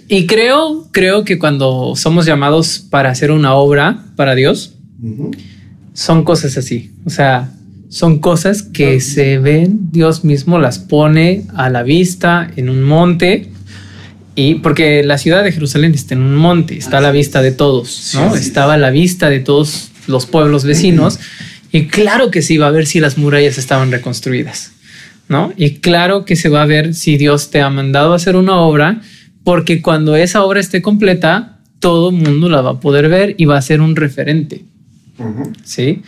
y 0.08 0.26
creo, 0.26 0.88
creo 0.92 1.24
que 1.24 1.40
cuando 1.40 1.96
somos 1.96 2.26
llamados 2.26 2.80
para 2.90 3.10
hacer 3.10 3.32
una 3.32 3.54
obra 3.54 4.06
para 4.16 4.36
Dios, 4.36 4.76
uh 5.02 5.08
-huh. 5.08 5.38
son 5.94 6.24
cosas 6.24 6.58
así. 6.58 6.92
O 7.06 7.10
sea, 7.10 7.52
son 7.90 8.20
cosas 8.20 8.64
que 8.64 9.00
se 9.00 9.38
ven, 9.38 9.92
Dios 9.92 10.24
mismo 10.24 10.58
las 10.58 10.80
pone 10.80 11.44
a 11.56 11.70
la 11.70 11.84
vista 11.84 12.50
en 12.56 12.70
un 12.70 12.82
monte. 12.82 13.52
Y 14.36 14.56
porque 14.56 15.04
la 15.04 15.18
ciudad 15.18 15.44
de 15.44 15.52
Jerusalén 15.52 15.94
está 15.94 16.16
en 16.16 16.22
un 16.22 16.36
monte, 16.36 16.78
está 16.78 16.98
a 16.98 17.02
la 17.02 17.12
vista 17.12 17.42
de 17.42 17.52
todos, 17.52 18.14
¿no? 18.16 18.36
Estaba 18.36 18.74
a 18.74 18.78
la 18.78 18.90
vista 18.90 19.30
de 19.30 19.40
todos 19.40 19.92
los 20.08 20.26
pueblos 20.26 20.64
vecinos. 20.64 21.20
Y 21.72 21.86
claro 21.86 22.32
que 22.32 22.42
se 22.42 22.56
iba 22.56 22.68
a 22.68 22.72
ver 22.72 22.88
si 22.88 23.00
las 23.00 23.18
murallas 23.18 23.58
estaban 23.58 23.92
reconstruidas, 23.92 24.72
¿no? 25.30 25.54
Y 25.56 25.76
claro 25.76 26.26
que 26.26 26.36
se 26.36 26.50
va 26.50 26.64
a 26.64 26.66
ver 26.66 26.96
si 26.96 27.18
Dios 27.18 27.52
te 27.52 27.62
ha 27.62 27.70
mandado 27.70 28.14
a 28.14 28.16
hacer 28.16 28.36
una 28.36 28.58
obra, 28.58 29.02
porque 29.44 29.82
cuando 29.82 30.16
esa 30.16 30.44
obra 30.44 30.60
esté 30.60 30.82
completa, 30.82 31.60
todo 31.80 32.10
el 32.10 32.16
mundo 32.16 32.50
la 32.50 32.62
va 32.62 32.72
a 32.72 32.80
poder 32.80 33.10
ver 33.10 33.36
y 33.38 33.46
va 33.46 33.58
a 33.58 33.62
ser 33.62 33.82
un 33.82 33.96
referente. 33.96 34.64
¿Sí? 35.64 36.02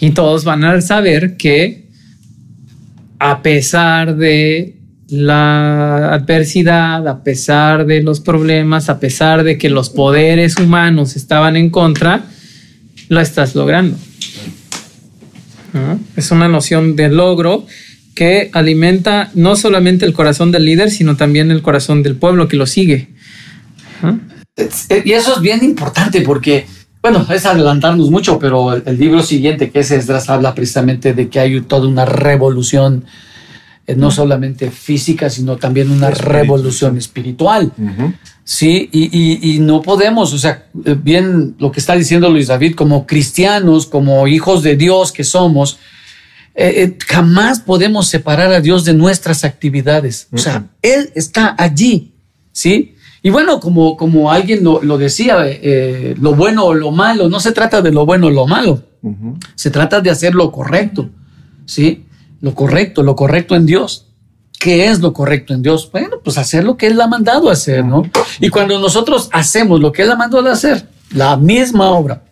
Y 0.00 0.10
todos 0.10 0.44
van 0.44 0.64
a 0.64 0.80
saber 0.80 1.36
que 1.36 1.88
a 3.18 3.42
pesar 3.42 4.16
de 4.16 4.77
la 5.08 6.12
adversidad, 6.12 7.06
a 7.08 7.22
pesar 7.22 7.86
de 7.86 8.02
los 8.02 8.20
problemas, 8.20 8.88
a 8.88 9.00
pesar 9.00 9.42
de 9.42 9.56
que 9.56 9.70
los 9.70 9.90
poderes 9.90 10.56
humanos 10.58 11.16
estaban 11.16 11.56
en 11.56 11.70
contra, 11.70 12.24
lo 13.08 13.20
estás 13.20 13.54
logrando. 13.54 13.96
Es 16.16 16.30
una 16.30 16.48
noción 16.48 16.96
de 16.96 17.08
logro 17.08 17.66
que 18.14 18.50
alimenta 18.52 19.30
no 19.34 19.54
solamente 19.54 20.04
el 20.04 20.12
corazón 20.12 20.50
del 20.50 20.64
líder, 20.64 20.90
sino 20.90 21.16
también 21.16 21.50
el 21.50 21.62
corazón 21.62 22.02
del 22.02 22.16
pueblo 22.16 22.48
que 22.48 22.56
lo 22.56 22.66
sigue. 22.66 23.08
¿No? 24.02 24.20
Y 25.04 25.12
eso 25.12 25.36
es 25.36 25.40
bien 25.40 25.62
importante 25.62 26.22
porque 26.22 26.66
bueno, 27.00 27.24
es 27.32 27.46
adelantarnos 27.46 28.10
mucho, 28.10 28.38
pero 28.38 28.74
el, 28.74 28.98
libro 28.98 29.22
siguiente, 29.22 29.70
que 29.70 29.80
es 29.80 29.90
Esdras, 29.90 30.28
habla 30.28 30.54
precisamente 30.54 31.14
de 31.14 31.28
que 31.28 31.38
hay 31.38 31.60
toda 31.60 31.86
una 31.86 32.04
revolución, 32.04 33.04
eh, 33.04 33.08
no 33.96 34.10
solamente 34.10 34.70
física, 34.70 35.30
sino 35.30 35.56
también 35.56 35.90
una 35.90 36.10
revolución 36.10 36.98
espiritual. 36.98 37.72
Sí, 38.44 38.88
y, 38.92 39.58
no 39.60 39.82
podemos, 39.82 40.32
o 40.32 40.38
sea, 40.38 40.68
eh, 40.86 40.96
bien 40.98 41.56
lo 41.58 41.70
que 41.70 41.80
está 41.80 41.94
diciendo 41.94 42.30
Luis 42.30 42.46
David, 42.46 42.74
como 42.74 43.06
cristianos, 43.06 43.84
como 43.84 44.26
hijos 44.26 44.62
de 44.62 44.74
Dios 44.74 45.12
que 45.12 45.22
somos, 45.22 45.78
eh, 46.54 46.96
jamás 47.06 47.60
podemos 47.60 48.08
separar 48.08 48.50
a 48.52 48.62
Dios 48.62 48.86
de 48.86 48.94
nuestras 48.94 49.44
actividades. 49.44 50.28
O 50.32 50.38
sea, 50.38 50.66
Él 50.80 51.10
está 51.14 51.54
allí, 51.58 52.14
¿sí? 52.50 52.94
Y 53.22 53.28
bueno, 53.28 53.60
como, 53.60 53.98
como 53.98 54.32
alguien 54.32 54.64
lo, 54.64 54.96
decía, 54.96 55.36
eh, 55.44 56.14
lo 56.18 56.34
bueno 56.34 56.64
o 56.64 56.74
lo 56.74 56.90
malo, 56.90 57.28
no 57.28 57.40
se 57.40 57.52
trata 57.52 57.82
de 57.82 57.92
lo 57.92 58.06
bueno 58.06 58.28
o 58.28 58.30
lo 58.30 58.46
malo, 58.46 58.82
se 59.56 59.70
trata 59.70 60.00
de 60.00 60.08
hacer 60.08 60.34
lo 60.34 60.50
correcto, 60.50 61.10
¿sí? 61.66 62.06
Lo 62.40 62.54
correcto, 62.54 63.02
lo 63.02 63.16
correcto 63.16 63.54
en 63.54 63.66
Dios. 63.66 64.06
¿Qué 64.58 64.86
es 64.86 65.00
lo 65.00 65.12
correcto 65.12 65.54
en 65.54 65.62
Dios? 65.62 65.88
Bueno, 65.90 66.16
pues 66.22 66.36
hacer 66.36 66.64
lo 66.64 66.76
que 66.76 66.88
Él 66.88 67.00
ha 67.00 67.06
mandado 67.06 67.48
a 67.48 67.52
hacer, 67.52 67.84
¿no? 67.84 68.02
Y 68.40 68.48
cuando 68.48 68.78
nosotros 68.80 69.28
hacemos 69.32 69.80
lo 69.80 69.92
que 69.92 70.02
Él 70.02 70.10
ha 70.10 70.16
mandado 70.16 70.48
a 70.48 70.52
hacer, 70.52 70.88
la 71.12 71.36
misma 71.36 71.90
obra, 71.90 72.24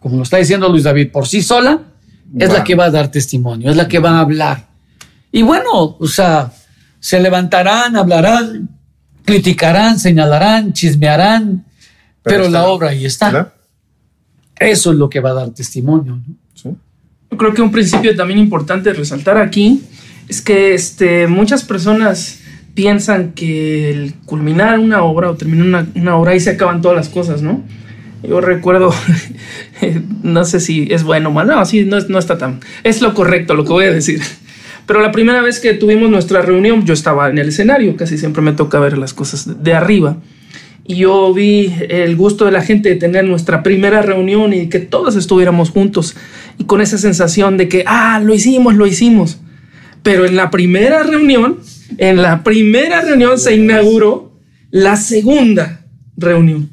como 0.00 0.16
lo 0.16 0.22
está 0.22 0.36
diciendo 0.36 0.68
Luis 0.68 0.84
David, 0.84 1.12
por 1.12 1.26
sí 1.28 1.42
sola, 1.42 1.80
es 2.38 2.52
la 2.52 2.64
que 2.64 2.74
va 2.74 2.86
a 2.86 2.90
dar 2.90 3.10
testimonio, 3.10 3.70
es 3.70 3.76
la 3.76 3.88
que 3.88 3.98
va 3.98 4.18
a 4.18 4.20
hablar. 4.20 4.68
Y 5.30 5.42
bueno, 5.42 5.96
o 5.98 6.08
sea, 6.08 6.52
se 7.00 7.20
levantarán, 7.20 7.96
hablarán, 7.96 8.68
criticarán, 9.24 9.98
señalarán, 9.98 10.72
chismearán, 10.72 11.64
pero, 12.22 12.48
la 12.48 12.66
obra 12.66 12.90
ahí 12.90 13.06
está. 13.06 13.54
Eso 14.58 14.90
es 14.90 14.98
lo 14.98 15.08
que 15.08 15.20
va 15.20 15.30
a 15.30 15.34
dar 15.34 15.50
testimonio. 15.50 16.20
Yo 17.30 17.36
creo 17.36 17.54
que 17.54 17.62
un 17.62 17.70
principio 17.70 18.14
también 18.16 18.38
importante 18.38 18.92
resaltar 18.92 19.38
aquí 19.38 19.82
es 20.28 20.40
que 20.40 20.74
este, 20.74 21.26
muchas 21.26 21.64
personas 21.64 22.40
piensan 22.74 23.32
que 23.32 23.90
el 23.90 24.14
culminar 24.24 24.78
una 24.78 25.02
obra 25.02 25.30
o 25.30 25.34
terminar 25.34 25.86
una, 25.94 26.16
obra 26.16 26.32
ahí 26.32 26.40
se 26.40 26.50
acaban 26.50 26.80
todas 26.80 26.96
las 26.96 27.08
cosas, 27.08 27.42
¿no? 27.42 27.62
Yo 28.22 28.40
recuerdo, 28.40 28.92
no 30.22 30.44
sé 30.44 30.60
si 30.60 30.88
es 30.90 31.02
bueno 31.02 31.30
o 31.30 31.32
malo, 31.32 31.56
no, 31.56 31.64
sí, 31.64 31.84
no, 31.84 31.98
no 32.08 32.18
está 32.18 32.38
tan, 32.38 32.60
es 32.84 33.00
lo 33.02 33.14
correcto 33.14 33.54
lo 33.54 33.64
que 33.64 33.72
voy 33.72 33.84
a 33.86 33.92
decir. 33.92 34.20
Pero 34.86 35.02
la 35.02 35.12
primera 35.12 35.42
vez 35.42 35.60
que 35.60 35.74
tuvimos 35.74 36.08
nuestra 36.08 36.40
reunión, 36.40 36.86
yo 36.86 36.94
estaba 36.94 37.28
en 37.28 37.38
el 37.38 37.48
escenario, 37.48 37.96
casi 37.96 38.16
siempre 38.16 38.42
me 38.42 38.52
toca 38.52 38.80
ver 38.80 38.96
las 38.96 39.12
cosas 39.12 39.62
de 39.62 39.74
arriba. 39.74 40.16
Y 40.88 40.96
yo 40.96 41.34
vi 41.34 41.72
el 41.90 42.16
gusto 42.16 42.46
de 42.46 42.50
la 42.50 42.62
gente 42.62 42.88
de 42.88 42.96
tener 42.96 43.24
nuestra 43.26 43.62
primera 43.62 44.00
reunión 44.00 44.54
y 44.54 44.70
que 44.70 44.80
todos 44.80 45.16
estuviéramos 45.16 45.68
juntos 45.68 46.16
y 46.58 46.64
con 46.64 46.80
esa 46.80 46.96
sensación 46.96 47.58
de 47.58 47.68
que, 47.68 47.84
ah, 47.86 48.20
lo 48.24 48.34
hicimos, 48.34 48.74
lo 48.74 48.86
hicimos. 48.86 49.38
Pero 50.02 50.24
en 50.24 50.34
la 50.34 50.50
primera 50.50 51.02
reunión, 51.02 51.58
en 51.98 52.22
la 52.22 52.42
primera 52.42 53.02
reunión 53.02 53.38
se 53.38 53.54
inauguró 53.54 54.32
la 54.70 54.96
segunda 54.96 55.84
reunión. 56.16 56.70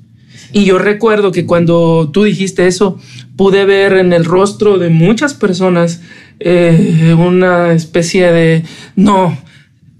Y 0.53 0.63
yo 0.63 0.79
recuerdo 0.79 1.33
que 1.33 1.45
cuando 1.45 2.09
tú 2.13 2.23
dijiste 2.23 2.67
eso, 2.67 2.97
pude 3.35 3.65
ver 3.65 3.97
en 3.97 4.13
el 4.13 4.23
rostro 4.23 4.77
de 4.77 4.89
muchas 4.89 5.33
personas 5.33 6.01
eh, 6.39 7.13
una 7.17 7.73
especie 7.73 8.31
de 8.31 8.63
no, 8.95 9.37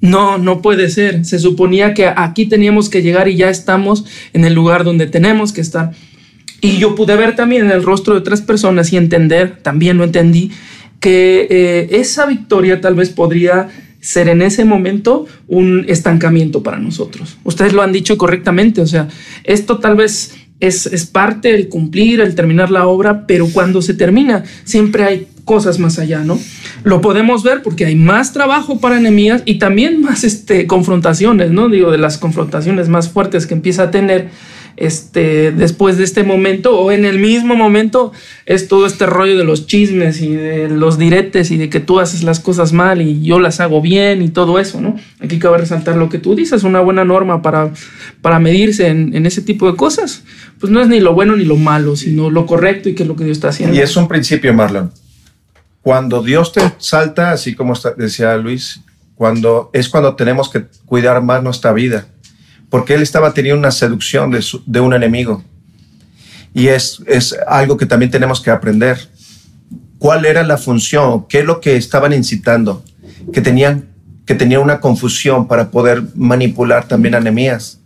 no, 0.02 0.38
no 0.38 0.62
puede 0.62 0.90
ser. 0.90 1.26
Se 1.26 1.40
suponía 1.40 1.94
que 1.94 2.08
aquí 2.08 2.46
teníamos 2.46 2.90
que 2.90 3.02
llegar 3.02 3.28
y 3.28 3.36
ya 3.36 3.50
estamos 3.50 4.06
en 4.34 4.46
el 4.46 4.54
lugar 4.54 4.84
donde 4.84 5.08
tenemos 5.08 5.54
que 5.54 5.62
estar. 5.62 5.92
Y 6.62 6.78
yo 6.78 6.96
pude 6.96 7.16
ver 7.16 7.36
también 7.36 7.66
en 7.66 7.72
el 7.72 7.84
rostro 7.84 8.14
de 8.14 8.20
otras 8.20 8.42
personas 8.42 8.92
y 8.92 8.98
entender, 8.98 9.58
también 9.62 9.98
lo 9.98 10.04
entendí, 10.04 10.52
que 11.00 11.48
eh, 11.50 11.88
esa 11.92 12.26
victoria 12.26 12.82
tal 12.82 12.96
vez 12.96 13.10
podría 13.10 13.70
ser 14.00 14.30
en 14.30 14.42
ese 14.42 14.66
momento 14.66 15.26
un 15.48 15.86
estancamiento 15.88 16.64
para 16.64 16.78
nosotros. 16.78 17.38
Ustedes 17.44 17.74
lo 17.74 17.82
han 17.82 17.92
dicho 17.92 18.18
correctamente, 18.18 18.82
o 18.82 18.88
sea, 18.88 19.08
esto 19.44 19.80
tal 19.80 19.96
vez 19.96 20.36
es, 20.60 20.86
es 20.86 21.06
parte 21.06 21.52
del 21.52 21.70
cumplir, 21.70 22.22
el 22.22 22.36
terminar 22.36 22.72
la 22.72 22.88
obra, 22.88 23.26
pero 23.28 23.48
cuando 23.48 23.82
se 23.82 23.94
termina 23.94 24.44
siempre 24.64 25.04
hay 25.04 25.28
cosas 25.46 25.80
más 25.80 26.00
allá, 26.00 26.24
¿no? 26.24 26.40
Lo 26.84 27.02
podemos 27.02 27.44
ver 27.44 27.62
porque 27.62 27.86
hay 27.86 27.96
más 27.96 28.34
trabajo 28.34 28.80
para 28.80 28.98
enemías 28.98 29.44
y 29.46 29.60
también 29.60 30.02
más 30.02 30.24
este, 30.24 30.66
confrontaciones, 30.68 31.52
¿no? 31.52 31.70
Digo, 31.70 31.92
de 31.92 32.00
las 32.00 32.18
confrontaciones 32.18 32.90
más 32.90 33.10
fuertes 33.10 33.46
que 33.46 33.54
empieza 33.54 33.84
a 33.84 33.92
tener 33.92 34.30
este, 34.78 35.52
después 35.52 35.98
de 35.98 36.04
este 36.04 36.24
momento 36.24 36.78
o 36.80 36.92
en 36.92 37.06
el 37.06 37.20
mismo 37.20 37.56
momento 37.56 38.12
es 38.46 38.68
todo 38.68 38.86
este 38.86 39.06
rollo 39.06 39.38
de 39.38 39.44
los 39.44 39.68
chismes 39.68 40.22
y 40.22 40.36
de 40.36 40.70
los 40.70 40.98
diretes 40.98 41.52
y 41.52 41.58
de 41.58 41.70
que 41.70 41.80
tú 41.80 42.00
haces 42.00 42.24
las 42.24 42.40
cosas 42.40 42.74
mal 42.74 43.02
y 43.02 43.24
yo 43.24 43.40
las 43.40 43.60
hago 43.60 43.82
bien 43.82 44.22
y 44.22 44.30
todo 44.30 44.60
eso, 44.60 44.82
¿no? 44.82 44.96
Aquí 45.20 45.40
cabe 45.40 45.60
resaltar 45.60 45.96
lo 45.96 46.10
que 46.10 46.20
tú 46.20 46.36
dices, 46.36 46.64
una 46.64 46.82
buena 46.82 47.06
norma 47.06 47.42
para, 47.42 47.72
para 48.22 48.40
medirse 48.40 48.88
en, 48.88 49.26
ese 49.26 49.42
tipo 49.42 49.70
de 49.72 49.78
cosas, 49.78 50.24
pues 50.60 50.72
no 50.72 50.82
es 50.82 50.88
ni 50.88 51.00
lo 51.00 51.14
bueno 51.14 51.36
ni 51.36 51.46
lo 51.46 51.56
malo, 51.56 51.96
sino 51.96 52.30
lo 52.30 52.46
correcto 52.46 52.90
y 52.90 52.96
qué 52.96 53.04
es 53.04 53.10
lo 53.10 53.16
que 53.16 53.24
Dios 53.24 53.38
está 53.38 53.50
haciendo. 53.50 53.76
Y 53.76 53.80
es 53.80 53.96
un 53.96 54.08
principio, 54.08 54.54
Marlon 54.54 54.92
cuando 55.86 56.24
Dios 56.24 56.52
te 56.52 56.62
salta, 56.80 57.30
así 57.30 57.54
como 57.54 57.74
decía 57.96 58.36
Luis, 58.38 58.82
cuando 59.14 59.70
es 59.72 59.88
cuando 59.88 60.16
tenemos 60.16 60.50
que 60.50 60.66
cuidar 60.88 61.22
más 61.22 61.44
nuestra 61.44 61.74
vida, 61.74 62.08
porque 62.76 62.94
él 62.94 63.02
estaba 63.02 63.34
teniendo 63.34 63.58
una 63.58 63.72
seducción 63.72 64.38
de, 64.66 64.80
un 64.82 64.94
enemigo. 64.94 65.42
Y 66.54 66.68
es, 66.68 67.02
es 67.08 67.34
algo 67.48 67.78
que 67.78 67.86
también 67.86 68.12
tenemos 68.12 68.42
que 68.42 68.52
aprender. 68.52 69.00
¿Cuál 69.98 70.26
era 70.26 70.44
la 70.44 70.58
función? 70.58 71.26
¿Qué 71.30 71.40
es 71.40 71.46
lo 71.46 71.62
que 71.62 71.78
estaban 71.78 72.12
incitando? 72.12 72.84
Que 73.32 73.40
tenían, 73.40 73.88
que 74.26 74.36
tenían 74.36 74.62
una 74.62 74.82
confusión 74.82 75.48
para 75.48 75.72
poder 75.72 76.04
manipular 76.16 76.86
también 76.86 77.16
a 77.16 77.22
Nehemías. 77.22 77.80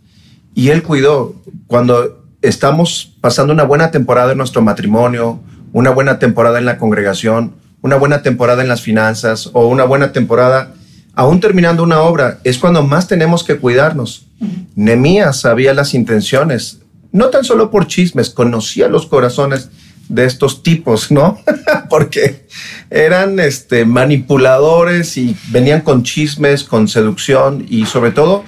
Y 0.56 0.70
él 0.70 0.82
cuidó. 0.82 1.36
Cuando 1.68 2.24
estamos 2.42 3.16
pasando 3.20 3.52
una 3.52 3.62
buena 3.62 3.92
temporada 3.92 4.32
en 4.32 4.38
nuestro 4.38 4.60
matrimonio, 4.60 5.38
una 5.72 5.90
buena 5.90 6.18
temporada 6.18 6.58
en 6.58 6.64
la 6.64 6.78
congregación, 6.78 7.54
una 7.80 7.94
buena 7.94 8.22
temporada 8.22 8.60
en 8.60 8.68
las 8.68 8.80
finanzas 8.80 9.50
o 9.52 9.68
una 9.68 9.84
buena 9.84 10.10
temporada, 10.10 10.74
aún 11.20 11.38
terminando 11.40 11.82
una 11.82 12.00
obra, 12.00 12.38
es 12.44 12.56
cuando 12.56 12.82
más 12.82 13.06
tenemos 13.06 13.44
que 13.44 13.58
cuidarnos. 13.58 14.26
Nemías 14.74 15.40
sabía 15.40 15.74
las 15.74 15.92
intenciones, 15.92 16.78
no 17.12 17.28
tan 17.28 17.44
solo 17.44 17.70
por 17.70 17.86
chismes, 17.86 18.30
conocía 18.30 18.88
los 18.88 19.06
corazones 19.06 19.68
de 20.08 20.24
estos 20.24 20.62
tipos, 20.62 21.10
¿no? 21.10 21.38
Porque 21.90 22.46
eran 22.88 23.38
este, 23.38 23.84
manipuladores 23.84 25.18
y 25.18 25.36
venían 25.50 25.82
con 25.82 26.04
chismes, 26.04 26.64
con 26.64 26.88
seducción 26.88 27.66
y 27.68 27.84
sobre 27.84 28.12
todo 28.12 28.44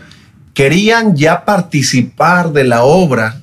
querían 0.54 1.14
ya 1.14 1.44
participar 1.44 2.52
de 2.52 2.64
la 2.64 2.84
obra 2.84 3.42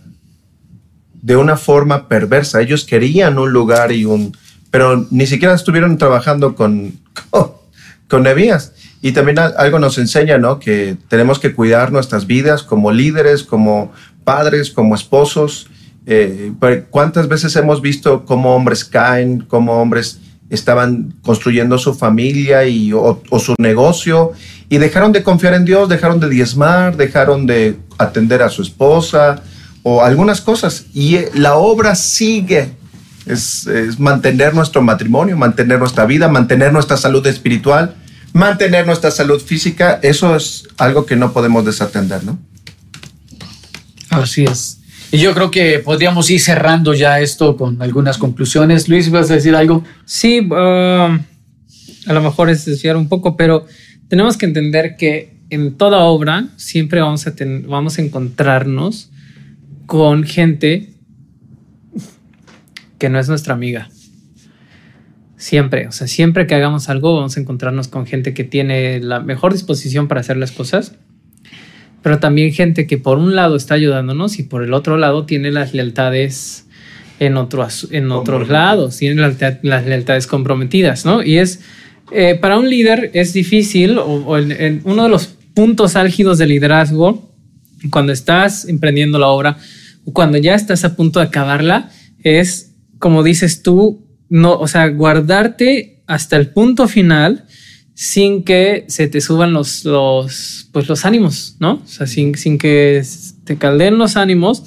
de 1.13 1.35
una 1.35 1.55
forma 1.55 2.07
perversa. 2.07 2.61
Ellos 2.61 2.83
querían 2.83 3.37
un 3.37 3.51
lugar 3.51 3.91
y 3.91 4.05
un, 4.05 4.35
pero 4.71 5.05
ni 5.11 5.27
siquiera 5.27 5.53
estuvieron 5.53 5.99
trabajando 5.99 6.55
con, 6.55 6.99
con, 8.07 8.23
Nebías. 8.23 8.73
Y 9.01 9.12
también 9.13 9.39
algo 9.39 9.79
nos 9.79 9.97
enseña, 9.97 10.38
¿no? 10.38 10.59
Que 10.59 10.97
tenemos 11.07 11.39
que 11.39 11.53
cuidar 11.53 11.91
nuestras 11.91 12.25
vidas 12.27 12.63
como 12.63 12.91
líderes, 12.91 13.43
como 13.43 13.91
padres, 14.23 14.71
como 14.71 14.95
esposos, 14.95 15.67
Eh, 16.12 16.53
¿Cuántas 16.89 17.27
veces 17.27 17.55
hemos 17.55 17.81
visto 17.81 18.25
cómo 18.25 18.55
hombres 18.55 18.83
caen, 18.83 19.45
cómo 19.47 19.79
hombres 19.79 20.17
estaban 20.49 21.13
construyendo 21.21 21.77
su 21.77 21.93
familia 21.93 22.65
y, 22.65 22.91
o, 22.93 23.21
o 23.29 23.39
su 23.39 23.53
negocio 23.59 24.31
y 24.69 24.79
dejaron 24.79 25.12
de 25.12 25.21
confiar 25.21 25.53
en 25.53 25.65
Dios, 25.65 25.88
dejaron 25.88 26.19
de 26.19 26.27
diezmar, 26.27 26.97
dejaron 26.97 27.45
de 27.45 27.75
atender 27.99 28.41
a 28.41 28.49
su 28.49 28.63
esposa 28.63 29.43
o 29.83 30.01
algunas 30.01 30.41
cosas. 30.41 30.85
Y 30.95 31.15
eh, 31.15 31.29
la 31.35 31.57
obra 31.57 31.93
sigue. 31.93 32.71
Es, 33.27 33.67
es 33.67 33.99
mantener 33.99 34.55
nuestro 34.55 34.81
matrimonio, 34.81 35.38
mantener 35.38 35.77
nuestra 35.77 36.05
vida, 36.07 36.27
mantener 36.27 36.73
nuestra 36.73 36.97
salud 36.97 37.25
espiritual, 37.27 37.93
mantener 38.33 38.85
nuestra 38.85 39.11
salud 39.11 39.41
física. 39.41 39.99
Eso 40.03 40.35
es 40.35 40.67
algo 40.77 41.05
que 41.05 41.15
no 41.15 41.33
podemos 41.33 41.65
desatender, 41.65 42.23
¿no? 42.23 42.39
Así 44.09 44.43
es. 44.45 44.79
Y 45.11 45.17
yo 45.17 45.33
creo 45.33 45.49
que 45.49 45.79
podríamos 45.79 46.29
ir 46.29 46.39
cerrando 46.39 46.93
ya 46.93 47.19
esto 47.19 47.57
con 47.57 47.81
algunas 47.81 48.17
conclusiones. 48.17 48.87
Luis, 48.87 49.09
¿vas 49.09 49.31
a 49.31 49.35
decir 49.35 49.55
algo? 49.55 49.83
Sí, 50.05 50.41
uh, 50.41 50.53
a 50.53 52.13
lo 52.13 52.21
mejor 52.21 52.49
es 52.49 52.65
desviar 52.65 52.95
un 52.95 53.09
poco, 53.09 53.35
pero 53.35 53.65
tenemos 54.07 54.37
que 54.37 54.45
entender 54.45 54.95
que 54.97 55.39
en 55.49 55.77
toda 55.77 55.99
obra 55.99 56.49
siempre 56.57 57.01
vamos 57.01 57.25
a, 57.25 57.35
ten- 57.35 57.65
vamos 57.67 57.97
a 57.97 58.01
encontrarnos 58.03 59.09
con 59.87 60.23
gente 60.23 60.93
que 62.99 63.09
no 63.09 63.19
es 63.19 63.27
nuestra 63.29 63.55
amiga. 63.55 63.89
Siempre, 65.39 65.88
o 65.88 65.93
sea, 65.93 66.06
siempre 66.08 66.47
que 66.47 66.56
hagamos 66.56 66.89
algo 66.89 67.15
vamos 67.15 67.38
a 67.38 67.39
encontrarnos 67.39 67.88
con 67.88 68.06
gente 68.06 68.34
que 68.34 68.43
tiene 68.43 68.99
la 68.99 69.21
mejor 69.21 69.54
disposición 69.54 70.10
para 70.10 70.19
hacer 70.19 70.36
las 70.36 70.52
cosas, 70.52 70.95
pero 72.04 72.19
también 72.19 72.52
gente 72.52 72.86
que 72.88 72.97
por 72.97 73.17
un 73.17 73.36
lado 73.38 73.56
está 73.56 73.75
ayudándonos 73.75 74.38
y 74.38 74.43
por 74.43 74.65
el 74.65 74.73
otro 74.73 74.97
lado 74.97 75.25
tiene 75.25 75.49
las 75.52 75.73
lealtades 75.73 76.65
en, 77.21 77.38
otro, 77.38 77.65
en 77.91 78.12
otros 78.12 78.49
lados, 78.49 78.97
tiene 78.97 79.21
las, 79.21 79.39
lealtad- 79.39 79.60
las 79.63 79.86
lealtades 79.86 80.28
comprometidas, 80.28 81.06
¿no? 81.06 81.23
Y 81.23 81.38
es, 81.38 81.62
eh, 82.12 82.36
para 82.36 82.60
un 82.60 82.69
líder 82.69 83.10
es 83.13 83.32
difícil, 83.32 83.97
o, 83.97 84.04
o 84.04 84.38
en- 84.38 84.52
en 84.52 84.82
uno 84.84 85.04
de 85.04 85.10
los 85.10 85.28
puntos 85.54 85.95
álgidos 85.95 86.38
del 86.38 86.49
liderazgo, 86.49 87.34
cuando 87.91 88.12
estás 88.12 88.65
emprendiendo 88.67 89.19
la 89.19 89.28
obra, 89.28 89.58
o 90.04 90.12
cuando 90.12 90.38
ya 90.38 90.54
estás 90.54 90.84
a 90.84 90.97
punto 90.97 91.21
de 91.21 91.28
acabarla, 91.28 91.91
es, 92.23 92.75
como 92.97 93.23
dices 93.23 93.63
tú, 93.63 94.06
no, 94.29 94.53
o 94.53 94.67
sea, 94.67 94.87
guardarte 94.89 96.01
hasta 96.07 96.37
el 96.37 96.49
punto 96.49 96.87
final 96.87 97.45
sin 97.93 98.43
que 98.43 98.85
se 98.87 99.07
te 99.07 99.19
suban 99.19 99.51
los, 99.51 99.83
los, 99.83 100.69
pues 100.71 100.87
los 100.87 101.05
ánimos, 101.05 101.57
¿no? 101.59 101.81
O 101.83 101.87
sea, 101.87 102.07
sin, 102.07 102.35
sin 102.35 102.57
que 102.57 103.03
te 103.43 103.57
caldeen 103.57 103.97
los 103.97 104.15
ánimos, 104.15 104.63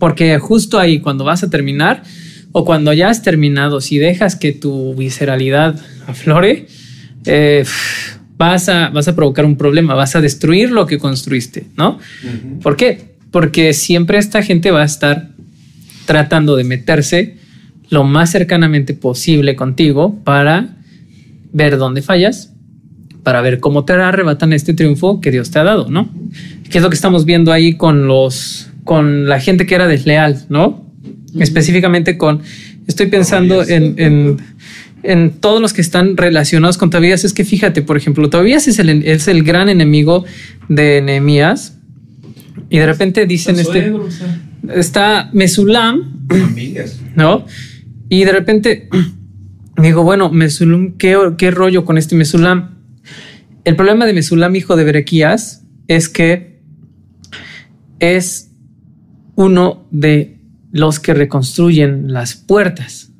porque 0.00 0.38
justo 0.38 0.78
ahí, 0.78 0.98
cuando 0.98 1.24
vas 1.24 1.44
a 1.44 1.50
terminar 1.50 2.02
o 2.50 2.64
cuando 2.64 2.92
ya 2.92 3.08
has 3.08 3.22
terminado, 3.22 3.80
si 3.80 3.98
dejas 3.98 4.36
que 4.36 4.52
tu 4.52 4.94
visceralidad 4.94 5.78
aflore, 6.06 6.66
eh, 7.24 7.64
vas, 8.36 8.68
a, 8.68 8.88
vas 8.88 9.06
a 9.08 9.14
provocar 9.14 9.44
un 9.44 9.56
problema, 9.56 9.94
vas 9.94 10.16
a 10.16 10.20
destruir 10.20 10.70
lo 10.70 10.86
que 10.86 10.98
construiste, 10.98 11.66
¿no? 11.76 11.98
¿Por 12.62 12.76
qué? 12.76 13.14
Porque 13.30 13.72
siempre 13.72 14.18
esta 14.18 14.42
gente 14.42 14.70
va 14.70 14.82
a 14.82 14.86
estar 14.86 15.30
tratando 16.04 16.56
de 16.56 16.64
meterse 16.64 17.43
lo 17.90 18.04
más 18.04 18.30
cercanamente 18.30 18.94
posible 18.94 19.56
contigo 19.56 20.18
para 20.24 20.76
ver 21.52 21.76
dónde 21.76 22.02
fallas, 22.02 22.52
para 23.22 23.40
ver 23.40 23.60
cómo 23.60 23.84
te 23.84 23.94
arrebatan 23.94 24.52
este 24.52 24.74
triunfo 24.74 25.20
que 25.20 25.30
Dios 25.30 25.50
te 25.50 25.58
ha 25.58 25.64
dado, 25.64 25.88
¿no? 25.90 26.08
¿Qué 26.70 26.78
es 26.78 26.82
lo 26.82 26.90
que 26.90 26.96
estamos 26.96 27.24
viendo 27.24 27.52
ahí 27.52 27.74
con 27.76 28.06
los, 28.06 28.70
con 28.84 29.28
la 29.28 29.40
gente 29.40 29.66
que 29.66 29.74
era 29.74 29.86
desleal, 29.86 30.44
¿no? 30.48 30.84
Específicamente 31.38 32.18
con, 32.18 32.42
estoy 32.86 33.06
pensando 33.06 33.62
en, 33.62 33.94
en, 33.98 34.36
en 35.02 35.30
todos 35.32 35.60
los 35.60 35.72
que 35.72 35.80
están 35.80 36.16
relacionados 36.16 36.78
con 36.78 36.90
Tobías. 36.90 37.24
Es 37.24 37.32
que 37.32 37.44
fíjate, 37.44 37.82
por 37.82 37.96
ejemplo, 37.96 38.28
Tobías 38.30 38.66
es 38.68 38.78
el, 38.78 38.90
es 39.04 39.28
el 39.28 39.42
gran 39.42 39.68
enemigo 39.68 40.24
de 40.68 41.00
Nehemías 41.02 41.78
y 42.70 42.78
de 42.78 42.86
repente 42.86 43.26
dicen 43.26 43.58
este, 43.58 43.92
está 44.74 45.30
Mesulam, 45.32 46.26
¿no? 47.14 47.46
Y 48.14 48.24
de 48.24 48.30
repente 48.30 48.88
digo, 49.76 50.04
bueno, 50.04 50.30
Mesulam, 50.30 50.92
¿qué, 50.92 51.18
¿qué 51.36 51.50
rollo 51.50 51.84
con 51.84 51.98
este 51.98 52.14
Mesulam? 52.14 52.78
El 53.64 53.74
problema 53.74 54.06
de 54.06 54.12
Mesulam, 54.12 54.54
hijo 54.54 54.76
de 54.76 54.84
Berequías, 54.84 55.64
es 55.88 56.08
que 56.08 56.60
es 57.98 58.52
uno 59.34 59.88
de 59.90 60.38
los 60.70 61.00
que 61.00 61.12
reconstruyen 61.12 62.12
las 62.12 62.36
puertas. 62.36 63.10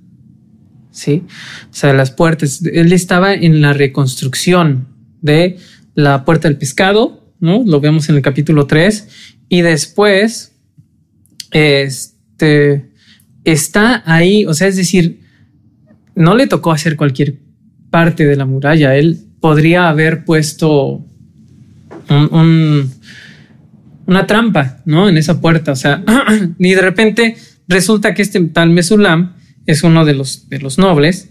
Sí, 0.92 1.24
o 1.64 1.74
sea, 1.74 1.92
las 1.92 2.12
puertas. 2.12 2.62
Él 2.64 2.92
estaba 2.92 3.34
en 3.34 3.62
la 3.62 3.72
reconstrucción 3.72 4.86
de 5.22 5.56
la 5.96 6.24
puerta 6.24 6.46
del 6.46 6.56
pescado, 6.56 7.34
¿no? 7.40 7.64
Lo 7.66 7.80
vemos 7.80 8.08
en 8.10 8.14
el 8.14 8.22
capítulo 8.22 8.68
3. 8.68 9.08
Y 9.48 9.62
después, 9.62 10.52
este, 11.50 12.93
está 13.44 14.02
ahí, 14.06 14.44
o 14.46 14.54
sea, 14.54 14.68
es 14.68 14.76
decir, 14.76 15.20
no 16.14 16.34
le 16.34 16.46
tocó 16.46 16.72
hacer 16.72 16.96
cualquier 16.96 17.36
parte 17.90 18.24
de 18.26 18.36
la 18.36 18.46
muralla. 18.46 18.96
Él 18.96 19.18
podría 19.40 19.88
haber 19.88 20.24
puesto 20.24 21.04
un, 22.10 22.28
un- 22.32 22.90
una 24.06 24.26
trampa, 24.26 24.82
¿no? 24.84 25.08
En 25.08 25.16
esa 25.16 25.40
puerta. 25.40 25.72
O 25.72 25.76
sea, 25.76 26.04
y 26.58 26.74
de 26.74 26.80
repente 26.82 27.36
resulta 27.68 28.12
que 28.14 28.22
este 28.22 28.40
tal 28.46 28.70
Mesulam 28.70 29.34
es 29.66 29.82
uno 29.82 30.04
de 30.04 30.12
los, 30.14 30.48
de 30.50 30.58
los 30.58 30.76
nobles 30.78 31.30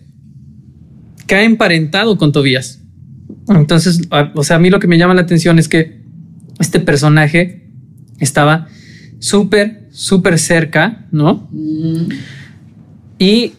que 1.27 1.35
ha 1.35 1.43
emparentado 1.43 2.17
con 2.17 2.31
Tobías. 2.31 2.81
Entonces, 3.47 4.01
o 4.35 4.43
sea, 4.43 4.55
a 4.55 4.59
mí 4.59 4.69
lo 4.69 4.79
que 4.79 4.87
me 4.87 4.97
llama 4.97 5.13
la 5.13 5.21
atención 5.21 5.59
es 5.59 5.67
que 5.69 6.01
este 6.59 6.79
personaje 6.79 7.69
estaba 8.19 8.67
súper, 9.19 9.82
súper 9.93 10.39
cerca, 10.39 11.05
¿no? 11.11 11.47
Y 13.19 13.53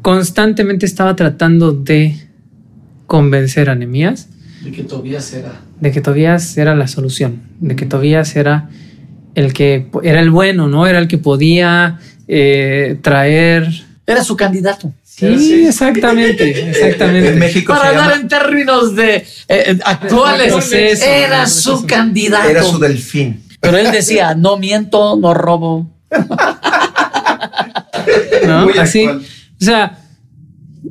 constantemente 0.00 0.86
estaba 0.86 1.16
tratando 1.16 1.72
de 1.72 2.16
convencer 3.06 3.68
a 3.68 3.74
Nehemías 3.74 4.28
De 4.62 4.70
que 4.70 4.84
Tobías 4.84 5.32
era. 5.32 5.60
de 5.80 5.92
que 5.92 6.00
Tobías 6.00 6.56
era 6.56 6.74
la 6.74 6.88
solución, 6.88 7.42
de 7.60 7.76
que 7.76 7.86
Tobías 7.86 8.36
era 8.36 8.70
el 9.34 9.52
que 9.52 9.88
era 10.02 10.20
el 10.20 10.30
bueno, 10.30 10.68
¿no? 10.68 10.86
Era 10.86 10.98
el 10.98 11.08
que 11.08 11.18
podía 11.18 11.98
eh, 12.26 12.96
traer. 13.02 13.68
Era 14.06 14.24
su 14.24 14.36
candidato. 14.36 14.94
Sí, 15.02 15.66
exactamente, 15.66 16.70
exactamente. 16.70 17.30
En 17.30 17.38
México 17.38 17.72
Para 17.74 17.88
hablar 17.88 18.10
llama, 18.10 18.20
en 18.20 18.28
términos 18.28 18.94
de 18.94 19.26
eh, 19.48 19.78
actuales, 19.84 20.72
era 21.02 21.46
su 21.46 21.86
candidato. 21.86 22.48
era 22.48 22.62
su 22.62 22.78
delfín. 22.78 23.45
Pero 23.66 23.78
él 23.78 23.92
decía, 23.92 24.34
no 24.34 24.56
miento, 24.56 25.16
no 25.16 25.34
robo. 25.34 25.90
¿no? 28.46 28.64
Muy 28.64 28.78
Así, 28.78 29.04
actual. 29.04 29.24
o 29.60 29.64
sea, 29.64 29.98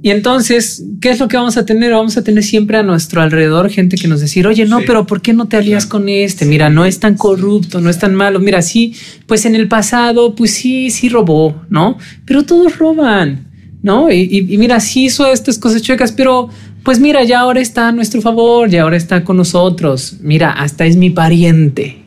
y 0.02 0.12
entonces, 0.12 0.84
¿qué 1.02 1.10
es 1.12 1.20
lo 1.20 1.28
que 1.28 1.38
vamos 1.38 1.58
a 1.58 1.66
tener? 1.66 1.92
Vamos 1.94 2.18
a 2.18 2.24
tener 2.24 2.44
siempre 2.44 2.78
a 2.78 2.84
nuestro 2.84 3.22
alrededor 3.22 3.70
gente 3.70 3.96
que 3.96 4.08
nos 4.08 4.20
decir, 4.22 4.46
oye, 4.46 4.66
no, 4.66 4.80
Sí. 4.80 4.84
pero 4.88 5.08
¿por 5.08 5.22
qué 5.22 5.34
no 5.34 5.48
te 5.48 5.58
alías 5.58 5.86
con 5.86 6.10
este? 6.10 6.46
Mira, 6.46 6.70
no 6.70 6.86
es 6.86 7.00
tan 7.00 7.16
corrupto, 7.16 7.80
no 7.82 7.90
es 7.90 7.98
tan 7.98 8.14
malo. 8.14 8.40
Mira, 8.40 8.62
sí, 8.62 8.94
pues 9.26 9.46
en 9.46 9.56
el 9.56 9.68
pasado, 9.68 10.36
pues 10.36 10.52
sí, 10.54 10.90
sí 10.92 11.10
robó, 11.10 11.62
¿no? 11.70 11.98
Pero 12.26 12.44
todos 12.44 12.78
roban, 12.78 13.48
¿no? 13.82 14.12
Y, 14.12 14.28
y- 14.30 14.54
y 14.54 14.58
mira, 14.58 14.80
sí 14.82 15.06
hizo 15.06 15.32
estas 15.32 15.58
cosas 15.58 15.82
chuecas, 15.82 16.12
pero 16.12 16.50
pues 16.84 17.00
mira, 17.00 17.24
ya 17.24 17.40
ahora 17.40 17.62
está 17.62 17.88
a 17.88 17.92
nuestro 17.94 18.22
favor, 18.22 18.70
ya 18.70 18.84
ahora 18.84 18.98
está 18.98 19.24
con 19.24 19.38
nosotros. 19.38 20.18
Mira, 20.22 20.52
hasta 20.52 20.86
es 20.86 20.98
mi 20.98 21.10
pariente. 21.10 22.05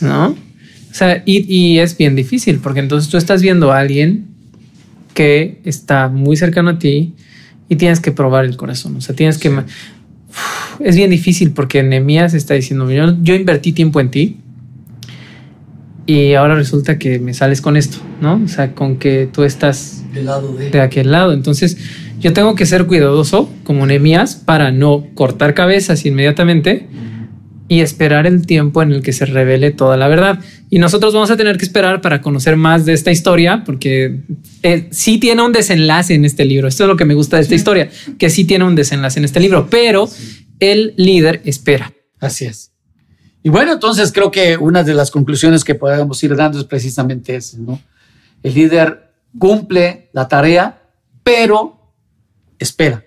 ¿No? 0.00 0.28
O 0.28 0.94
sea, 0.94 1.22
y, 1.24 1.52
y 1.52 1.78
es 1.78 1.96
bien 1.96 2.16
difícil 2.16 2.58
porque 2.58 2.80
entonces 2.80 3.10
tú 3.10 3.16
estás 3.16 3.42
viendo 3.42 3.72
a 3.72 3.78
alguien 3.78 4.26
que 5.14 5.60
está 5.64 6.08
muy 6.08 6.36
cercano 6.36 6.70
a 6.70 6.78
ti 6.78 7.14
y 7.68 7.76
tienes 7.76 8.00
que 8.00 8.12
probar 8.12 8.44
el 8.44 8.56
corazón. 8.56 8.96
O 8.96 9.00
sea, 9.00 9.14
tienes 9.14 9.38
que. 9.38 9.50
Uf, 9.50 10.80
es 10.80 10.96
bien 10.96 11.10
difícil 11.10 11.50
porque 11.50 11.82
Nehemías 11.82 12.34
está 12.34 12.54
diciendo: 12.54 12.90
yo, 12.90 13.16
yo 13.22 13.34
invertí 13.34 13.72
tiempo 13.72 14.00
en 14.00 14.10
ti 14.10 14.36
y 16.06 16.34
ahora 16.34 16.54
resulta 16.54 16.98
que 16.98 17.18
me 17.18 17.34
sales 17.34 17.60
con 17.60 17.76
esto, 17.76 17.98
¿no? 18.20 18.40
O 18.42 18.48
sea, 18.48 18.74
con 18.74 18.96
que 18.96 19.28
tú 19.30 19.42
estás 19.42 20.04
Del 20.14 20.26
lado 20.26 20.54
de. 20.54 20.70
de 20.70 20.80
aquel 20.80 21.10
lado. 21.10 21.32
Entonces, 21.32 21.76
yo 22.18 22.32
tengo 22.32 22.54
que 22.54 22.64
ser 22.64 22.86
cuidadoso 22.86 23.50
como 23.64 23.86
Nehemías 23.86 24.36
para 24.36 24.72
no 24.72 25.06
cortar 25.14 25.52
cabezas 25.54 26.06
inmediatamente 26.06 26.86
y 27.68 27.80
esperar 27.80 28.26
el 28.26 28.46
tiempo 28.46 28.82
en 28.82 28.92
el 28.92 29.02
que 29.02 29.12
se 29.12 29.26
revele 29.26 29.70
toda 29.70 29.96
la 29.96 30.08
verdad. 30.08 30.40
Y 30.70 30.78
nosotros 30.78 31.12
vamos 31.12 31.30
a 31.30 31.36
tener 31.36 31.58
que 31.58 31.64
esperar 31.64 32.00
para 32.00 32.22
conocer 32.22 32.56
más 32.56 32.86
de 32.86 32.94
esta 32.94 33.10
historia, 33.10 33.62
porque 33.64 34.22
eh, 34.62 34.88
sí 34.90 35.18
tiene 35.18 35.42
un 35.42 35.52
desenlace 35.52 36.14
en 36.14 36.24
este 36.24 36.44
libro. 36.44 36.66
Esto 36.66 36.84
es 36.84 36.88
lo 36.88 36.96
que 36.96 37.04
me 37.04 37.14
gusta 37.14 37.36
de 37.36 37.42
esta 37.42 37.54
historia, 37.54 37.90
que 38.18 38.30
sí 38.30 38.44
tiene 38.44 38.64
un 38.64 38.74
desenlace 38.74 39.18
en 39.18 39.24
este 39.24 39.40
libro, 39.40 39.68
pero 39.70 40.08
el 40.60 40.94
líder 40.96 41.42
espera. 41.44 41.92
Así 42.20 42.46
es. 42.46 42.72
Y 43.42 43.50
bueno, 43.50 43.72
entonces 43.72 44.12
creo 44.12 44.30
que 44.30 44.56
una 44.56 44.82
de 44.82 44.94
las 44.94 45.10
conclusiones 45.10 45.62
que 45.62 45.74
podemos 45.74 46.22
ir 46.24 46.34
dando 46.34 46.58
es 46.58 46.64
precisamente 46.64 47.36
esa, 47.36 47.58
¿no? 47.58 47.80
El 48.42 48.54
líder 48.54 49.12
cumple 49.38 50.08
la 50.12 50.26
tarea, 50.26 50.82
pero 51.22 51.94
espera 52.58 53.04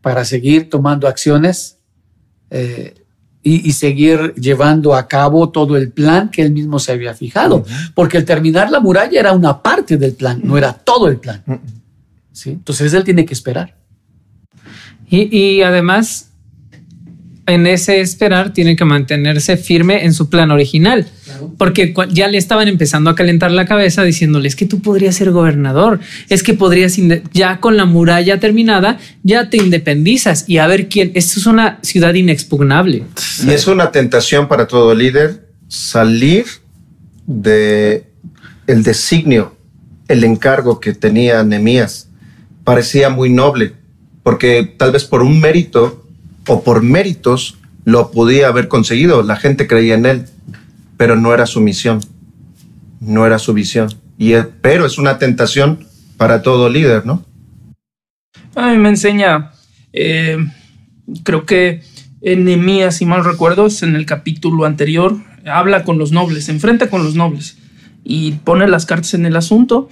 para 0.00 0.24
seguir 0.24 0.70
tomando 0.70 1.08
acciones 1.08 1.78
eh, 2.50 2.94
y, 3.42 3.68
y 3.68 3.72
seguir 3.72 4.34
llevando 4.34 4.94
a 4.94 5.06
cabo 5.08 5.50
todo 5.50 5.76
el 5.76 5.90
plan 5.90 6.30
que 6.30 6.42
él 6.42 6.52
mismo 6.52 6.78
se 6.78 6.92
había 6.92 7.14
fijado. 7.14 7.64
Porque 7.94 8.18
el 8.18 8.24
terminar 8.24 8.70
la 8.70 8.80
muralla 8.80 9.18
era 9.18 9.32
una 9.32 9.62
parte 9.62 9.96
del 9.96 10.14
plan, 10.14 10.40
no 10.42 10.58
era 10.58 10.72
todo 10.72 11.08
el 11.08 11.18
plan. 11.18 11.42
¿sí? 12.32 12.50
Entonces 12.50 12.92
él 12.92 13.04
tiene 13.04 13.24
que 13.24 13.34
esperar. 13.34 13.76
Y, 15.08 15.36
y 15.36 15.62
además, 15.62 16.30
en 17.46 17.66
ese 17.66 18.00
esperar, 18.00 18.52
tiene 18.52 18.76
que 18.76 18.84
mantenerse 18.84 19.56
firme 19.56 20.04
en 20.04 20.12
su 20.12 20.28
plan 20.28 20.50
original. 20.50 21.06
Porque 21.56 21.94
ya 22.10 22.28
le 22.28 22.38
estaban 22.38 22.68
empezando 22.68 23.10
a 23.10 23.14
calentar 23.14 23.50
la 23.50 23.66
cabeza 23.66 24.02
diciéndole, 24.02 24.48
es 24.48 24.56
que 24.56 24.66
tú 24.66 24.80
podrías 24.80 25.16
ser 25.16 25.30
gobernador, 25.30 26.00
es 26.28 26.42
que 26.42 26.54
podrías, 26.54 26.96
ya 27.32 27.60
con 27.60 27.76
la 27.76 27.84
muralla 27.84 28.40
terminada, 28.40 28.98
ya 29.22 29.50
te 29.50 29.56
independizas 29.56 30.44
y 30.48 30.58
a 30.58 30.66
ver 30.66 30.88
quién, 30.88 31.12
esto 31.14 31.40
es 31.40 31.46
una 31.46 31.78
ciudad 31.82 32.14
inexpugnable. 32.14 33.04
Y 33.46 33.50
es 33.50 33.66
una 33.66 33.90
tentación 33.90 34.48
para 34.48 34.66
todo 34.66 34.94
líder 34.94 35.48
salir 35.68 36.46
de 37.26 38.06
el 38.66 38.82
designio, 38.82 39.54
el 40.08 40.24
encargo 40.24 40.80
que 40.80 40.94
tenía 40.94 41.42
Nemías. 41.44 42.08
Parecía 42.64 43.08
muy 43.10 43.30
noble, 43.30 43.74
porque 44.22 44.74
tal 44.76 44.92
vez 44.92 45.04
por 45.04 45.22
un 45.22 45.40
mérito 45.40 46.06
o 46.46 46.62
por 46.62 46.82
méritos 46.82 47.56
lo 47.84 48.10
podía 48.10 48.48
haber 48.48 48.68
conseguido. 48.68 49.22
La 49.22 49.36
gente 49.36 49.66
creía 49.66 49.94
en 49.94 50.06
él, 50.06 50.24
pero 50.98 51.16
no 51.16 51.32
era 51.32 51.46
su 51.46 51.62
misión, 51.62 52.00
no 53.00 53.24
era 53.24 53.38
su 53.38 53.54
visión. 53.54 53.88
Y, 54.18 54.34
eh, 54.34 54.44
pero 54.60 54.84
es 54.84 54.98
una 54.98 55.18
tentación 55.18 55.86
para 56.18 56.42
todo 56.42 56.68
líder, 56.68 57.06
¿no? 57.06 57.24
A 58.54 58.72
mí 58.72 58.76
me 58.76 58.90
enseña, 58.90 59.52
eh, 59.92 60.44
creo 61.22 61.46
que 61.46 61.82
en 62.20 62.44
Nehemías, 62.44 62.96
si 62.96 63.06
mal 63.06 63.24
recuerdo, 63.24 63.66
es 63.66 63.82
en 63.82 63.94
el 63.94 64.04
capítulo 64.04 64.64
anterior, 64.64 65.16
habla 65.46 65.84
con 65.84 65.96
los 65.96 66.10
nobles, 66.10 66.46
se 66.46 66.52
enfrenta 66.52 66.90
con 66.90 67.04
los 67.04 67.14
nobles 67.14 67.56
y 68.04 68.32
pone 68.32 68.66
las 68.66 68.84
cartas 68.84 69.14
en 69.14 69.24
el 69.24 69.36
asunto. 69.36 69.88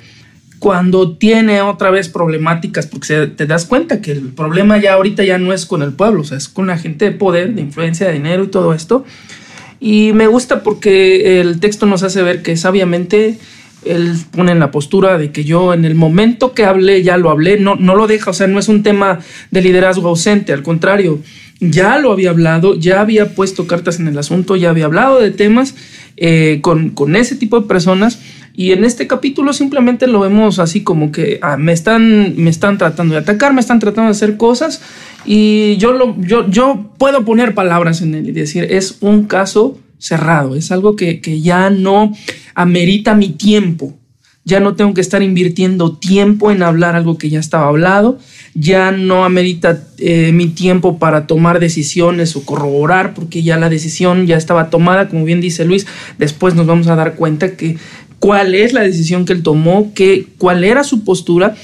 Cuando 0.58 1.16
tiene 1.16 1.60
otra 1.60 1.90
vez 1.90 2.08
problemáticas, 2.08 2.86
porque 2.86 3.28
te 3.28 3.46
das 3.46 3.66
cuenta 3.66 4.00
que 4.00 4.12
el 4.12 4.32
problema 4.32 4.78
ya 4.78 4.94
ahorita 4.94 5.22
ya 5.22 5.38
no 5.38 5.52
es 5.52 5.66
con 5.66 5.82
el 5.82 5.92
pueblo, 5.92 6.22
o 6.22 6.24
sea, 6.24 6.38
es 6.38 6.48
con 6.48 6.66
la 6.66 6.78
gente 6.78 7.04
de 7.04 7.12
poder, 7.12 7.54
de 7.54 7.60
influencia, 7.60 8.08
de 8.08 8.14
dinero 8.14 8.44
y 8.44 8.48
todo 8.48 8.74
esto. 8.74 9.04
Y 9.80 10.12
me 10.12 10.26
gusta 10.26 10.62
porque 10.62 11.40
el 11.40 11.60
texto 11.60 11.86
nos 11.86 12.02
hace 12.02 12.22
ver 12.22 12.42
que 12.42 12.56
sabiamente 12.56 13.38
él 13.84 14.14
pone 14.32 14.52
en 14.52 14.58
la 14.58 14.70
postura 14.70 15.18
de 15.18 15.30
que 15.30 15.44
yo 15.44 15.72
en 15.72 15.84
el 15.84 15.94
momento 15.94 16.54
que 16.54 16.64
hablé, 16.64 17.02
ya 17.02 17.16
lo 17.16 17.30
hablé, 17.30 17.58
no, 17.58 17.76
no 17.76 17.94
lo 17.94 18.06
deja, 18.06 18.30
o 18.30 18.34
sea, 18.34 18.46
no 18.46 18.58
es 18.58 18.68
un 18.68 18.82
tema 18.82 19.20
de 19.50 19.62
liderazgo 19.62 20.08
ausente, 20.08 20.52
al 20.52 20.62
contrario, 20.62 21.20
ya 21.60 21.98
lo 21.98 22.12
había 22.12 22.30
hablado, 22.30 22.74
ya 22.74 23.00
había 23.00 23.34
puesto 23.34 23.66
cartas 23.66 23.98
en 23.98 24.08
el 24.08 24.18
asunto, 24.18 24.56
ya 24.56 24.70
había 24.70 24.86
hablado 24.86 25.20
de 25.20 25.30
temas 25.30 25.74
eh, 26.16 26.58
con, 26.62 26.90
con 26.90 27.16
ese 27.16 27.36
tipo 27.36 27.60
de 27.60 27.66
personas. 27.66 28.20
Y 28.56 28.72
en 28.72 28.84
este 28.84 29.06
capítulo 29.06 29.52
simplemente 29.52 30.06
lo 30.06 30.20
vemos 30.20 30.58
así 30.58 30.82
como 30.82 31.12
que 31.12 31.38
ah, 31.42 31.58
me, 31.58 31.72
están, 31.72 32.34
me 32.36 32.48
están 32.48 32.78
tratando 32.78 33.12
de 33.14 33.20
atacar, 33.20 33.52
me 33.52 33.60
están 33.60 33.80
tratando 33.80 34.08
de 34.08 34.16
hacer 34.16 34.38
cosas 34.38 34.80
y 35.26 35.76
yo, 35.76 35.92
lo, 35.92 36.16
yo, 36.20 36.48
yo 36.48 36.92
puedo 36.96 37.24
poner 37.26 37.54
palabras 37.54 38.00
en 38.00 38.14
él 38.14 38.30
y 38.30 38.32
decir, 38.32 38.66
es 38.70 38.96
un 39.02 39.24
caso 39.24 39.78
cerrado, 39.98 40.56
es 40.56 40.72
algo 40.72 40.96
que, 40.96 41.20
que 41.20 41.42
ya 41.42 41.68
no 41.68 42.12
amerita 42.54 43.14
mi 43.14 43.28
tiempo. 43.28 43.94
Ya 44.48 44.60
no 44.60 44.76
tengo 44.76 44.94
que 44.94 45.00
estar 45.00 45.24
invirtiendo 45.24 45.96
tiempo 45.96 46.52
en 46.52 46.62
hablar 46.62 46.94
algo 46.94 47.18
que 47.18 47.28
ya 47.28 47.40
estaba 47.40 47.66
hablado. 47.66 48.20
Ya 48.54 48.92
no 48.92 49.24
amerita 49.24 49.82
eh, 49.98 50.30
mi 50.30 50.46
tiempo 50.46 51.00
para 51.00 51.26
tomar 51.26 51.58
decisiones 51.58 52.36
o 52.36 52.44
corroborar, 52.44 53.12
porque 53.12 53.42
ya 53.42 53.56
la 53.56 53.68
decisión 53.68 54.28
ya 54.28 54.36
estaba 54.36 54.70
tomada, 54.70 55.08
como 55.08 55.24
bien 55.24 55.40
dice 55.40 55.64
Luis. 55.64 55.88
Después 56.18 56.54
nos 56.54 56.64
vamos 56.64 56.86
a 56.86 56.94
dar 56.94 57.16
cuenta 57.16 57.56
que 57.56 57.76
cuál 58.18 58.54
es 58.54 58.72
la 58.72 58.82
decisión 58.82 59.24
que 59.24 59.32
él 59.32 59.42
tomó, 59.42 59.92
que, 59.94 60.26
cuál 60.38 60.64
era 60.64 60.84
su 60.84 61.04
postura. 61.04 61.54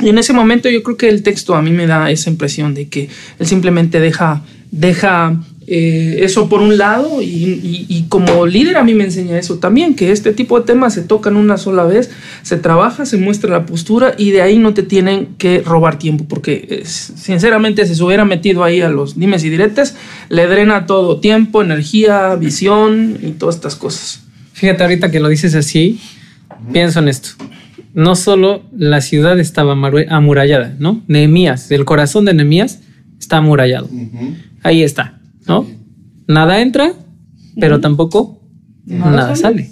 Y 0.00 0.10
en 0.10 0.18
ese 0.18 0.32
momento 0.32 0.68
yo 0.68 0.82
creo 0.82 0.96
que 0.96 1.08
el 1.08 1.22
texto 1.22 1.54
a 1.54 1.62
mí 1.62 1.70
me 1.70 1.86
da 1.86 2.10
esa 2.10 2.30
impresión 2.30 2.74
de 2.74 2.88
que 2.88 3.08
él 3.38 3.46
simplemente 3.46 3.98
deja, 3.98 4.42
deja 4.70 5.40
eh, 5.68 6.18
eso 6.20 6.48
por 6.48 6.60
un 6.60 6.78
lado 6.78 7.20
y 7.20 8.04
como 8.08 8.46
líder 8.46 8.76
a 8.76 8.84
mí 8.84 8.94
me 8.94 9.04
enseña 9.04 9.36
eso 9.36 9.58
también, 9.58 9.96
que 9.96 10.12
este 10.12 10.32
tipo 10.32 10.60
de 10.60 10.66
temas 10.66 10.94
se 10.94 11.02
tocan 11.02 11.36
una 11.36 11.56
sola 11.56 11.84
vez, 11.84 12.10
se 12.42 12.56
trabaja, 12.56 13.04
se 13.04 13.16
muestra 13.16 13.50
la 13.50 13.66
postura 13.66 14.14
y 14.16 14.30
de 14.30 14.42
ahí 14.42 14.58
no 14.58 14.74
te 14.74 14.84
tienen 14.84 15.34
que 15.38 15.62
robar 15.62 15.98
tiempo, 15.98 16.26
porque 16.28 16.66
eh, 16.70 16.82
sinceramente 16.84 17.84
si 17.86 17.96
se 17.96 18.04
hubiera 18.04 18.24
metido 18.24 18.62
ahí 18.62 18.80
a 18.80 18.88
los 18.88 19.18
dimes 19.18 19.42
y 19.44 19.50
diretes, 19.50 19.96
le 20.28 20.46
drena 20.46 20.86
todo 20.86 21.18
tiempo, 21.18 21.62
energía, 21.62 22.36
visión 22.36 23.18
y 23.22 23.32
todas 23.32 23.56
estas 23.56 23.74
cosas. 23.74 24.25
Fíjate, 24.56 24.84
ahorita 24.84 25.10
que 25.10 25.20
lo 25.20 25.28
dices 25.28 25.54
así, 25.54 26.00
pienso 26.72 27.00
en 27.00 27.08
esto. 27.08 27.28
No 27.92 28.16
solo 28.16 28.62
la 28.74 29.02
ciudad 29.02 29.38
estaba 29.38 29.74
amurallada, 30.08 30.74
¿no? 30.78 31.02
Nehemías, 31.08 31.70
el 31.70 31.84
corazón 31.84 32.24
de 32.24 32.32
Nehemías 32.32 32.80
está 33.20 33.36
amurallado. 33.36 33.90
Ahí 34.62 34.82
está, 34.82 35.20
¿no? 35.46 35.66
Nada 36.26 36.62
entra, 36.62 36.94
pero 37.60 37.82
tampoco 37.82 38.40
nada, 38.86 39.36
sale. 39.36 39.70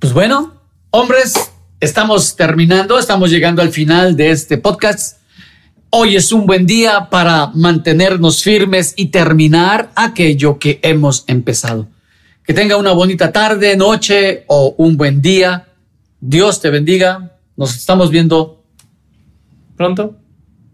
Pues 0.00 0.12
bueno, 0.12 0.54
hombres, 0.90 1.34
estamos 1.78 2.34
terminando, 2.34 2.98
estamos 2.98 3.30
llegando 3.30 3.62
al 3.62 3.70
final 3.70 4.16
de 4.16 4.32
este 4.32 4.58
podcast. 4.58 5.18
Hoy 5.90 6.16
es 6.16 6.32
un 6.32 6.44
buen 6.44 6.66
día 6.66 7.08
para 7.08 7.52
mantenernos 7.54 8.42
firmes 8.42 8.94
y 8.96 9.06
terminar 9.06 9.92
aquello 9.94 10.58
que 10.58 10.80
hemos 10.82 11.22
empezado. 11.28 11.91
Que 12.44 12.54
tenga 12.54 12.76
una 12.76 12.92
bonita 12.92 13.30
tarde, 13.32 13.76
noche 13.76 14.44
o 14.48 14.74
un 14.78 14.96
buen 14.96 15.22
día. 15.22 15.66
Dios 16.20 16.60
te 16.60 16.70
bendiga. 16.70 17.32
Nos 17.56 17.76
estamos 17.76 18.10
viendo 18.10 18.62
Pronto, 19.76 20.16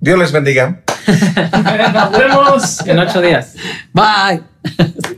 Dios 0.00 0.18
les 0.18 0.33
bendiga. 0.33 0.83
Nos 1.94 2.12
vemos. 2.12 2.87
en 2.87 2.98
ocho 2.98 3.20
días. 3.20 3.54
Bye. 3.92 4.42